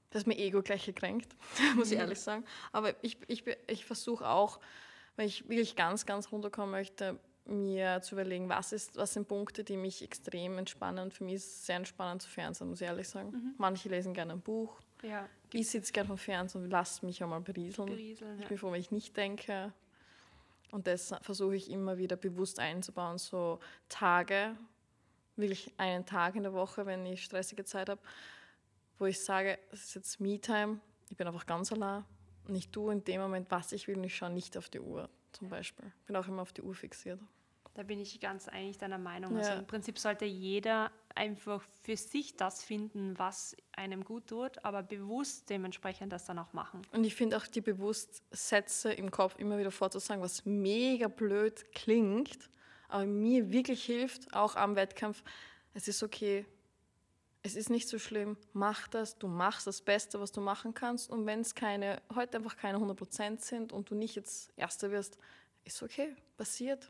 das 0.10 0.24
ist 0.24 0.28
mir 0.28 0.38
Ego 0.38 0.62
gleich 0.62 0.86
gekränkt, 0.86 1.36
muss 1.76 1.92
ich 1.92 2.00
ehrlich 2.00 2.20
sagen. 2.20 2.44
Aber 2.72 2.94
ich, 3.04 3.18
ich, 3.28 3.46
ich 3.68 3.86
versuche 3.86 4.28
auch, 4.28 4.60
wenn 5.16 5.28
ich 5.28 5.48
wirklich 5.48 5.76
ganz, 5.76 6.06
ganz 6.06 6.32
runterkommen 6.32 6.72
möchte, 6.72 7.20
mir 7.46 8.02
zu 8.02 8.16
überlegen, 8.16 8.50
was, 8.50 8.74
ist, 8.74 8.96
was 8.98 9.14
sind 9.14 9.28
Punkte, 9.28 9.64
die 9.64 9.78
mich 9.78 10.02
extrem 10.02 10.58
entspannen. 10.58 11.12
Für 11.12 11.24
mich 11.24 11.36
ist 11.36 11.46
es 11.46 11.66
sehr 11.68 11.76
entspannend 11.76 12.24
zu 12.24 12.30
Fernsehen, 12.30 12.70
muss 12.70 12.82
ich 12.82 12.88
ehrlich 12.88 13.08
sagen. 13.08 13.30
Mhm. 13.30 13.54
Manche 13.60 13.88
lesen 13.88 14.16
gerne 14.16 14.34
ein 14.34 14.42
Buch. 14.42 14.80
Ja, 15.04 15.30
ich 15.54 15.70
sitze 15.70 15.94
gerne 15.94 16.08
vom 16.08 16.18
Fernsehen 16.18 16.64
und 16.64 16.72
lasse 16.72 17.06
mich 17.06 17.24
auch 17.24 17.30
mal 17.30 17.42
berieseln. 17.42 17.88
berieseln 17.88 18.40
ich 18.40 18.48
bin 18.48 18.58
froh, 18.58 18.72
wenn 18.72 18.82
ich 18.82 18.90
nicht 18.90 19.16
denke. 19.16 19.72
Und 20.76 20.88
das 20.88 21.16
versuche 21.22 21.56
ich 21.56 21.72
immer 21.72 21.98
wieder 21.98 22.18
bewusst 22.18 22.60
einzubauen, 22.60 23.18
so 23.18 23.60
Tage, 23.88 24.58
wirklich 25.38 25.74
einen 25.78 26.06
Tag 26.06 26.36
in 26.36 26.44
der 26.44 26.52
Woche, 26.52 26.86
wenn 26.86 27.06
ich 27.06 27.24
stressige 27.24 27.64
Zeit 27.64 27.88
habe, 27.88 28.02
wo 29.00 29.06
ich 29.06 29.24
sage, 29.24 29.58
es 29.72 29.86
ist 29.86 29.96
jetzt 29.96 30.20
Me-Time, 30.20 30.82
ich 31.10 31.16
bin 31.16 31.28
einfach 31.28 31.46
ganz 31.46 31.72
allein 31.72 32.04
und 32.50 32.56
ich 32.56 32.68
tue 32.72 32.92
in 32.92 33.06
dem 33.06 33.22
Moment, 33.22 33.50
was 33.52 33.72
ich 33.72 33.88
will 33.88 33.96
und 33.96 34.04
ich 34.04 34.18
schaue 34.18 34.32
nicht 34.32 34.58
auf 34.58 34.68
die 34.68 34.82
Uhr 34.82 35.10
zum 35.32 35.48
Beispiel. 35.48 35.86
Ich 36.02 36.08
bin 36.08 36.18
auch 36.18 36.28
immer 36.28 36.42
auf 36.42 36.52
die 36.52 36.62
Uhr 36.62 36.76
fixiert. 36.76 37.22
Da 37.76 37.84
bin 37.84 38.00
ich 38.00 38.22
ganz 38.22 38.48
einig 38.48 38.78
deiner 38.78 38.98
Meinung. 38.98 39.36
Also 39.36 39.44
ja. 39.44 39.50
Also 39.50 39.60
im 39.60 39.68
Prinzip 39.68 40.00
sollte 40.00 40.24
jeder 40.24 40.92
einfach 41.14 41.62
für 41.82 41.98
sich 41.98 42.38
das 42.38 42.64
finden, 42.64 43.20
was 43.20 43.56
einem 43.74 44.06
gut 44.06 44.28
tut, 44.28 44.64
aber 44.64 44.82
bewusst 44.82 45.50
dementsprechend 45.50 46.14
das 46.14 46.24
dann 46.24 46.40
auch 46.40 46.54
machen. 46.54 46.82
Und 46.94 47.04
ich 47.04 47.16
finde 47.16 47.36
auch 47.38 47.46
die 47.48 47.60
bewusst 47.60 48.24
Sätze 48.32 48.94
im 48.94 49.12
Kopf 49.12 49.36
immer 49.38 49.58
wieder 49.58 49.72
vorzusagen, 49.72 50.24
was 50.24 50.46
mega 50.46 51.10
blöd 51.10 51.74
klingt, 51.74 52.50
aber 52.88 53.06
mir 53.06 53.52
wirklich 53.52 53.84
hilft, 53.84 54.34
auch 54.34 54.56
am 54.56 54.78
Wettkampf, 54.78 55.22
es 55.74 55.90
ist 55.90 56.02
okay, 56.02 56.46
es 57.44 57.58
ist 57.58 57.70
nicht 57.70 57.90
so 57.90 58.00
schlimm, 58.00 58.38
mach 58.54 58.88
das, 58.88 59.18
du 59.18 59.28
machst 59.28 59.68
das 59.68 59.82
Beste, 59.82 60.22
was 60.22 60.32
du 60.32 60.40
machen 60.40 60.74
kannst. 60.74 61.10
Und 61.10 61.26
wenn 61.26 61.42
es 61.42 61.56
keine, 61.56 62.02
heute 62.16 62.38
einfach 62.38 62.56
keine 62.56 62.78
100% 62.78 63.42
sind 63.42 63.74
und 63.74 63.90
du 63.90 63.96
nicht 63.96 64.16
jetzt 64.16 64.54
Erster 64.56 64.92
wirst, 64.92 65.18
ist 65.66 65.84
okay, 65.84 66.16
passiert 66.38 66.90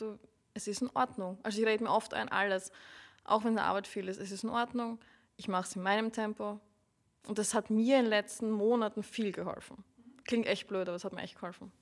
du, 0.00 0.18
es 0.54 0.66
ist 0.68 0.82
in 0.82 0.90
Ordnung. 0.94 1.38
Also 1.42 1.60
ich 1.60 1.66
rede 1.66 1.84
mir 1.84 1.90
oft 1.90 2.14
ein, 2.14 2.28
alles, 2.28 2.70
auch 3.24 3.44
wenn 3.44 3.54
der 3.56 3.64
Arbeit 3.64 3.86
viel 3.86 4.08
ist, 4.08 4.18
es 4.20 4.30
ist 4.30 4.44
in 4.44 4.50
Ordnung, 4.50 4.98
ich 5.36 5.48
mache 5.48 5.64
es 5.68 5.76
in 5.76 5.82
meinem 5.82 6.12
Tempo. 6.12 6.60
Und 7.26 7.38
das 7.38 7.54
hat 7.54 7.70
mir 7.70 7.96
in 7.98 8.04
den 8.04 8.10
letzten 8.10 8.50
Monaten 8.50 9.02
viel 9.02 9.32
geholfen. 9.32 9.84
Klingt 10.24 10.46
echt 10.46 10.68
blöd, 10.68 10.88
aber 10.88 10.96
es 10.96 11.04
hat 11.04 11.12
mir 11.12 11.22
echt 11.22 11.34
geholfen. 11.34 11.72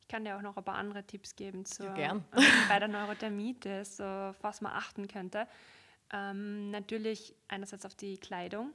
Ich 0.00 0.08
kann 0.08 0.24
dir 0.24 0.36
auch 0.36 0.40
noch 0.42 0.56
ein 0.56 0.64
paar 0.64 0.76
andere 0.76 1.04
Tipps 1.04 1.36
geben 1.36 1.64
zur, 1.66 1.86
Ja, 1.86 1.94
gern. 1.94 2.24
äh, 2.32 2.40
bei 2.68 2.78
der 2.78 2.88
Neurodermite, 2.88 3.84
so, 3.84 4.04
auf 4.04 4.36
was 4.42 4.60
man 4.60 4.72
achten 4.72 5.06
könnte. 5.08 5.46
Ähm, 6.12 6.70
natürlich 6.70 7.34
einerseits 7.48 7.84
auf 7.84 7.94
die 7.94 8.16
Kleidung. 8.16 8.72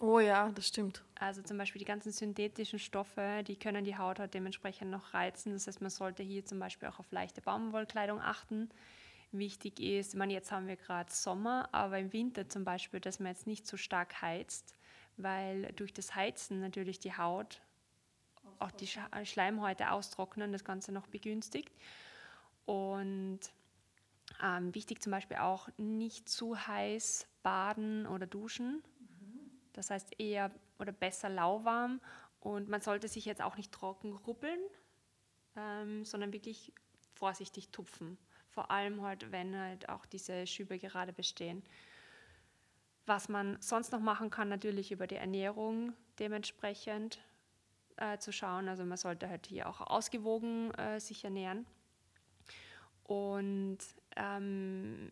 Oh 0.00 0.18
ja, 0.18 0.50
das 0.50 0.68
stimmt. 0.68 1.02
Also 1.14 1.42
zum 1.42 1.56
Beispiel 1.56 1.78
die 1.78 1.84
ganzen 1.84 2.12
synthetischen 2.12 2.78
Stoffe, 2.78 3.42
die 3.46 3.56
können 3.56 3.84
die 3.84 3.96
Haut 3.96 4.18
halt 4.18 4.34
dementsprechend 4.34 4.90
noch 4.90 5.14
reizen. 5.14 5.52
Das 5.52 5.66
heißt, 5.66 5.80
man 5.80 5.90
sollte 5.90 6.22
hier 6.22 6.44
zum 6.44 6.58
Beispiel 6.58 6.88
auch 6.88 6.98
auf 6.98 7.10
leichte 7.12 7.40
Baumwollkleidung 7.40 8.20
achten. 8.20 8.68
Wichtig 9.32 9.80
ist, 9.80 10.14
ich 10.14 10.18
meine, 10.18 10.32
jetzt 10.32 10.52
haben 10.52 10.66
wir 10.68 10.76
gerade 10.76 11.12
Sommer, 11.12 11.68
aber 11.72 11.98
im 11.98 12.12
Winter 12.12 12.48
zum 12.48 12.64
Beispiel, 12.64 13.00
dass 13.00 13.20
man 13.20 13.28
jetzt 13.32 13.46
nicht 13.46 13.66
so 13.66 13.76
stark 13.76 14.20
heizt, 14.22 14.74
weil 15.16 15.72
durch 15.74 15.92
das 15.92 16.14
Heizen 16.14 16.60
natürlich 16.60 16.98
die 16.98 17.16
Haut, 17.16 17.60
auch 18.58 18.70
die 18.72 18.86
Sch- 18.88 19.24
Schleimhäute 19.24 19.90
austrocknen, 19.90 20.52
das 20.52 20.64
Ganze 20.64 20.92
noch 20.92 21.06
begünstigt. 21.06 21.72
Und 22.66 23.40
ähm, 24.42 24.74
wichtig 24.74 25.02
zum 25.02 25.12
Beispiel 25.12 25.38
auch 25.38 25.68
nicht 25.76 26.28
zu 26.28 26.66
heiß 26.66 27.26
baden 27.42 28.06
oder 28.06 28.26
duschen. 28.26 28.82
Das 29.74 29.90
heißt 29.90 30.18
eher 30.18 30.50
oder 30.78 30.92
besser 30.92 31.28
lauwarm 31.28 32.00
und 32.40 32.68
man 32.68 32.80
sollte 32.80 33.08
sich 33.08 33.24
jetzt 33.24 33.42
auch 33.42 33.56
nicht 33.56 33.72
trocken 33.72 34.12
rubbeln, 34.12 34.60
ähm, 35.56 36.04
sondern 36.04 36.32
wirklich 36.32 36.72
vorsichtig 37.14 37.70
tupfen. 37.70 38.18
Vor 38.48 38.70
allem 38.70 39.02
halt, 39.02 39.32
wenn 39.32 39.56
halt 39.56 39.88
auch 39.88 40.06
diese 40.06 40.46
Schübe 40.46 40.78
gerade 40.78 41.12
bestehen. 41.12 41.62
Was 43.06 43.28
man 43.28 43.60
sonst 43.60 43.92
noch 43.92 44.00
machen 44.00 44.30
kann, 44.30 44.48
natürlich 44.48 44.92
über 44.92 45.06
die 45.06 45.16
Ernährung 45.16 45.92
dementsprechend 46.18 47.18
äh, 47.96 48.18
zu 48.18 48.32
schauen. 48.32 48.68
Also 48.68 48.84
man 48.84 48.96
sollte 48.96 49.28
halt 49.28 49.46
hier 49.46 49.68
auch 49.68 49.80
ausgewogen 49.80 50.72
äh, 50.74 51.00
sich 51.00 51.24
ernähren. 51.24 51.66
Und 53.02 53.78
ähm, 54.16 55.10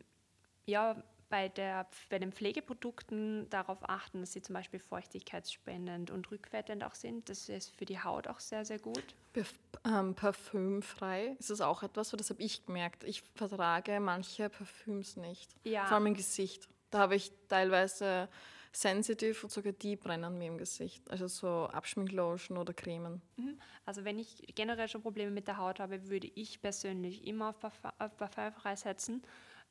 ja, 0.65 1.03
bei, 1.33 1.49
der, 1.49 1.87
bei 2.11 2.19
den 2.19 2.31
Pflegeprodukten 2.31 3.49
darauf 3.49 3.89
achten, 3.89 4.21
dass 4.21 4.35
sie 4.35 4.43
zum 4.43 4.53
Beispiel 4.53 4.79
feuchtigkeitsspendend 4.79 6.11
und 6.11 6.31
rückfettend 6.31 6.85
auch 6.85 6.95
sind. 6.95 7.31
Das 7.31 7.49
ist 7.49 7.75
für 7.75 7.87
die 7.87 7.99
Haut 7.99 8.29
auch 8.29 8.39
sehr, 8.39 8.67
sehr 8.67 8.79
gut. 8.79 9.15
Perf 9.33 9.55
ähm, 9.87 10.15
parfümfrei 10.15 11.35
ist 11.39 11.49
das 11.49 11.63
auch 11.63 11.83
etwas, 11.83 12.11
das 12.11 12.29
habe 12.29 12.43
ich 12.43 12.67
gemerkt. 12.67 13.05
Ich 13.05 13.23
vertrage 13.23 13.99
manche 13.99 14.51
Parfüms 14.51 15.17
nicht. 15.17 15.57
Ja. 15.65 15.87
Vor 15.87 15.97
allem 15.97 16.09
im 16.09 16.15
Gesicht. 16.15 16.69
Da 16.91 16.99
habe 16.99 17.15
ich 17.15 17.33
teilweise 17.49 18.29
sensitive 18.71 19.43
und 19.43 19.51
sogar 19.51 19.73
die 19.73 19.97
brennen 19.97 20.37
mir 20.37 20.49
im 20.49 20.59
Gesicht. 20.59 21.11
Also 21.11 21.29
so 21.29 21.67
Abschminklotion 21.73 22.59
oder 22.59 22.75
Cremen. 22.75 23.23
Mhm. 23.37 23.59
Also 23.87 24.05
wenn 24.05 24.19
ich 24.19 24.53
generell 24.55 24.89
schon 24.89 25.01
Probleme 25.01 25.31
mit 25.31 25.49
der 25.49 25.57
Haut 25.57 25.81
habe, 25.81 26.11
würde 26.11 26.31
ich 26.35 26.61
persönlich 26.61 27.27
immer 27.27 27.49
auf 27.49 28.19
Parfum 28.19 28.53
freisetzen. 28.53 29.23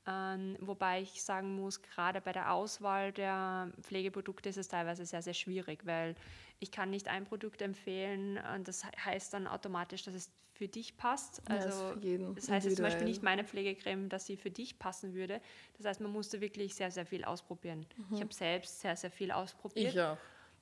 Ähm, 0.08 0.58
wobei 0.60 1.02
ich 1.02 1.24
sagen 1.24 1.56
muss, 1.56 1.82
gerade 1.82 2.22
bei 2.22 2.32
der 2.32 2.52
Auswahl 2.54 3.12
der 3.12 3.72
Pflegeprodukte 3.84 4.50
ist 4.50 4.58
es 4.58 4.68
teilweise 4.68 5.06
sehr, 5.06 5.22
sehr 5.22 5.36
schwierig, 5.36 5.86
weil 5.86 6.16
ich 6.60 6.72
kann 6.72 6.90
nicht 6.90 7.08
ein 7.08 7.26
Produkt 7.26 7.62
empfehlen 7.62 8.40
und 8.56 8.68
das 8.68 8.84
he- 8.84 8.90
heißt 9.06 9.34
dann 9.34 9.46
automatisch, 9.48 10.02
dass 10.04 10.16
es 10.16 10.32
für 10.54 10.68
dich 10.68 10.98
passt. 10.98 11.42
Ja, 11.50 11.56
Also 11.56 11.94
für 12.02 12.34
das 12.36 12.50
heißt 12.50 12.66
jetzt 12.66 12.76
zum 12.78 12.84
Beispiel 12.86 13.06
nicht 13.06 13.22
meine 13.24 13.44
Pflegecreme, 13.44 14.10
dass 14.10 14.26
sie 14.26 14.38
für 14.38 14.50
dich 14.52 14.78
passen 14.80 15.14
würde. 15.14 15.40
Das 15.78 15.86
heißt, 15.86 16.02
man 16.02 16.12
musste 16.12 16.42
wirklich 16.42 16.74
sehr, 16.76 16.90
sehr 16.92 17.06
viel 17.06 17.24
ausprobieren. 17.24 17.86
Ich 18.12 18.22
habe 18.22 18.34
selbst 18.34 18.80
sehr, 18.82 18.96
sehr 18.96 19.12
viel 19.12 19.32
ausprobiert, 19.32 19.94
Mhm. 19.94 20.00
Ich 20.00 20.02
auch. 20.02 20.18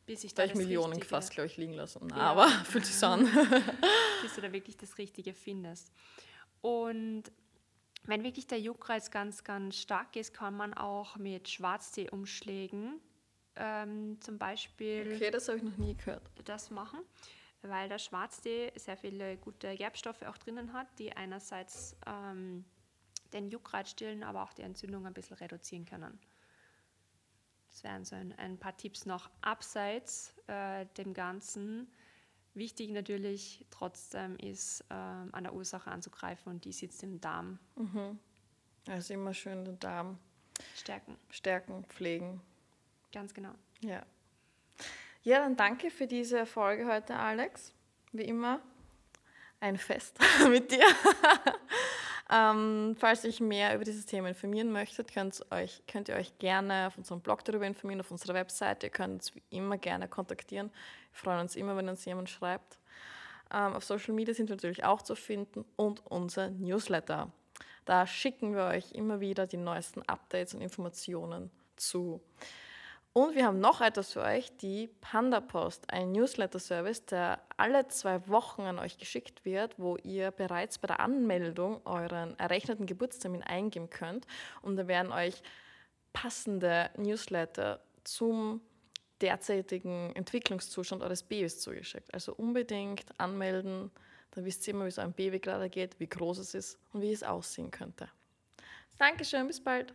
bis 0.06 0.24
ich 0.26 0.34
Da 0.34 0.44
ich 0.44 0.56
Millionen 0.56 0.88
Richtige- 0.94 1.08
fast, 1.10 1.32
glaube 1.32 1.48
ich, 1.48 1.56
liegen 1.58 1.74
lassen. 1.74 2.08
Ja. 2.10 2.16
Aber 2.18 2.48
sich 2.74 2.96
so 2.96 3.06
an. 3.08 3.22
bis 4.22 4.36
du 4.36 4.42
da 4.42 4.52
wirklich 4.52 4.76
das 4.78 4.98
Richtige 4.98 5.34
findest. 5.34 5.92
Und 6.62 7.24
wenn 8.04 8.24
wirklich 8.24 8.48
der 8.48 8.60
Juckreiz 8.60 9.12
ganz, 9.12 9.44
ganz 9.44 9.76
stark 9.78 10.16
ist, 10.16 10.34
kann 10.34 10.56
man 10.56 10.74
auch 10.74 11.18
mit 11.18 11.50
Schwarztee-Umschlägen 11.50 13.00
ähm, 13.56 14.20
zum 14.22 14.38
Beispiel 14.38 15.14
Okay, 15.16 15.32
das 15.32 15.48
habe 15.48 15.58
ich 15.58 15.64
noch 15.64 15.78
nie 15.78 15.96
gehört. 15.96 16.24
das 16.46 16.72
machen, 16.72 17.00
weil 17.62 17.90
der 17.90 18.00
Schwarztee 18.00 18.72
sehr 18.76 18.98
viele 18.98 19.38
gute 19.38 19.76
Gerbstoffe 19.76 20.24
auch 20.24 20.38
drinnen 20.38 20.74
hat, 20.74 20.88
die 20.98 21.16
einerseits 21.16 21.96
ähm, 22.08 22.66
den 23.34 23.50
Juckreiz 23.50 23.92
stillen, 23.92 24.24
aber 24.24 24.44
auch 24.44 24.54
die 24.54 24.62
Entzündung 24.62 25.06
ein 25.06 25.14
bisschen 25.14 25.38
reduzieren 25.38 25.86
können. 25.86 26.20
Das 27.70 27.84
wären 27.84 28.04
so 28.04 28.16
ein, 28.16 28.34
ein 28.38 28.58
paar 28.58 28.76
Tipps 28.76 29.06
noch 29.06 29.30
abseits 29.42 30.34
äh, 30.48 30.86
dem 30.98 31.14
Ganzen. 31.14 31.92
Wichtig 32.54 32.90
natürlich 32.92 33.66
trotzdem 33.70 34.36
ist, 34.38 34.84
ähm, 34.90 35.30
an 35.32 35.44
der 35.44 35.54
Ursache 35.54 35.92
anzugreifen 35.92 36.52
und 36.52 36.66
die 36.66 36.72
sitzt 36.72 37.04
im 37.04 37.22
Darm. 37.22 37.60
Also 38.88 39.14
immer 39.14 39.34
schön 39.34 39.66
den 39.66 39.80
Darm 39.80 40.18
Stärken, 40.76 41.18
stärken, 41.30 41.86
pflegen. 41.86 42.42
ganz 43.14 43.34
genau. 43.34 43.54
Ja. 43.82 44.06
Ja, 45.24 45.40
dann 45.40 45.56
danke 45.56 45.92
für 45.92 46.08
diese 46.08 46.46
Folge 46.46 46.88
heute, 46.88 47.16
Alex. 47.16 47.74
Wie 48.12 48.24
immer 48.24 48.62
ein 49.60 49.78
Fest 49.78 50.18
mit 50.50 50.72
dir. 50.72 50.86
Ähm, 52.32 52.96
falls 53.00 53.24
ihr 53.24 53.30
euch 53.30 53.40
mehr 53.40 53.74
über 53.74 53.84
dieses 53.84 54.06
Thema 54.06 54.30
informieren 54.30 54.72
möchtet, 54.72 55.12
könnt, 55.12 55.44
euch, 55.52 55.82
könnt 55.88 56.10
ihr 56.10 56.16
euch 56.16 56.38
gerne 56.38 56.88
auf 56.88 56.98
unserem 56.98 57.22
Blog 57.22 57.44
darüber 57.44 57.66
informieren, 57.66 58.02
auf 58.02 58.12
unserer 58.12 58.36
Webseite. 58.36 58.88
Ihr 58.88 58.92
könnt 58.92 59.14
uns 59.14 59.36
wie 59.36 59.42
immer 59.50 59.78
gerne 59.78 60.08
kontaktieren. 60.08 60.70
Wir 61.12 61.20
freuen 61.20 61.40
uns 61.40 61.56
immer, 61.56 61.76
wenn 61.76 61.90
uns 61.90 62.06
jemand 62.06 62.30
schreibt. 62.30 62.78
Ähm, 63.52 63.74
auf 63.74 63.84
Social 63.84 64.14
Media 64.14 64.34
sind 64.34 64.50
wir 64.50 64.56
natürlich 64.56 64.84
auch 64.84 65.02
zu 65.02 65.16
finden 65.16 65.66
und 65.76 66.06
unser 66.06 66.52
Newsletter. 66.52 67.32
Da 67.86 68.06
schicken 68.06 68.54
wir 68.54 68.66
euch 68.66 68.92
immer 68.92 69.20
wieder 69.20 69.48
die 69.48 69.58
neuesten 69.58 70.04
Updates 70.04 70.54
und 70.54 70.62
Informationen 70.62 71.50
zu. 71.76 72.22
Und 73.14 73.36
wir 73.36 73.46
haben 73.46 73.60
noch 73.60 73.82
etwas 73.82 74.14
für 74.14 74.22
euch, 74.22 74.56
die 74.58 74.88
Panda 75.02 75.42
Post, 75.42 75.92
ein 75.92 76.12
Newsletter-Service, 76.12 77.06
der 77.06 77.42
alle 77.58 77.88
zwei 77.88 78.28
Wochen 78.28 78.62
an 78.62 78.78
euch 78.78 78.98
geschickt 78.98 79.44
wird, 79.46 79.80
wo 79.80 79.98
ihr 79.98 80.32
bereits 80.32 80.78
bei 80.78 80.88
der 80.88 81.00
Anmeldung 81.00 81.82
euren 81.86 82.38
errechneten 82.38 82.86
Geburtstermin 82.86 83.42
eingeben 83.42 83.90
könnt. 83.90 84.28
Und 84.62 84.76
da 84.76 84.88
werden 84.88 85.12
euch 85.12 85.42
passende 86.14 86.92
Newsletter 86.98 87.82
zum 88.04 88.62
derzeitigen 89.22 90.16
Entwicklungszustand 90.16 91.04
eures 91.04 91.24
Babys 91.24 91.60
zugeschickt. 91.60 92.14
Also 92.14 92.34
unbedingt 92.34 93.06
anmelden, 93.20 93.92
dann 94.32 94.46
wisst 94.46 94.68
ihr 94.68 94.74
immer, 94.74 94.86
wie 94.86 94.90
es 94.90 95.00
eurem 95.00 95.14
Baby 95.14 95.40
gerade 95.40 95.70
geht, 95.70 96.00
wie 96.00 96.08
groß 96.08 96.38
es 96.38 96.54
ist 96.54 96.80
und 96.94 97.02
wie 97.02 97.12
es 97.12 97.24
aussehen 97.24 97.72
könnte. 97.72 98.08
Dankeschön, 98.98 99.48
bis 99.48 99.62
bald. 99.62 99.94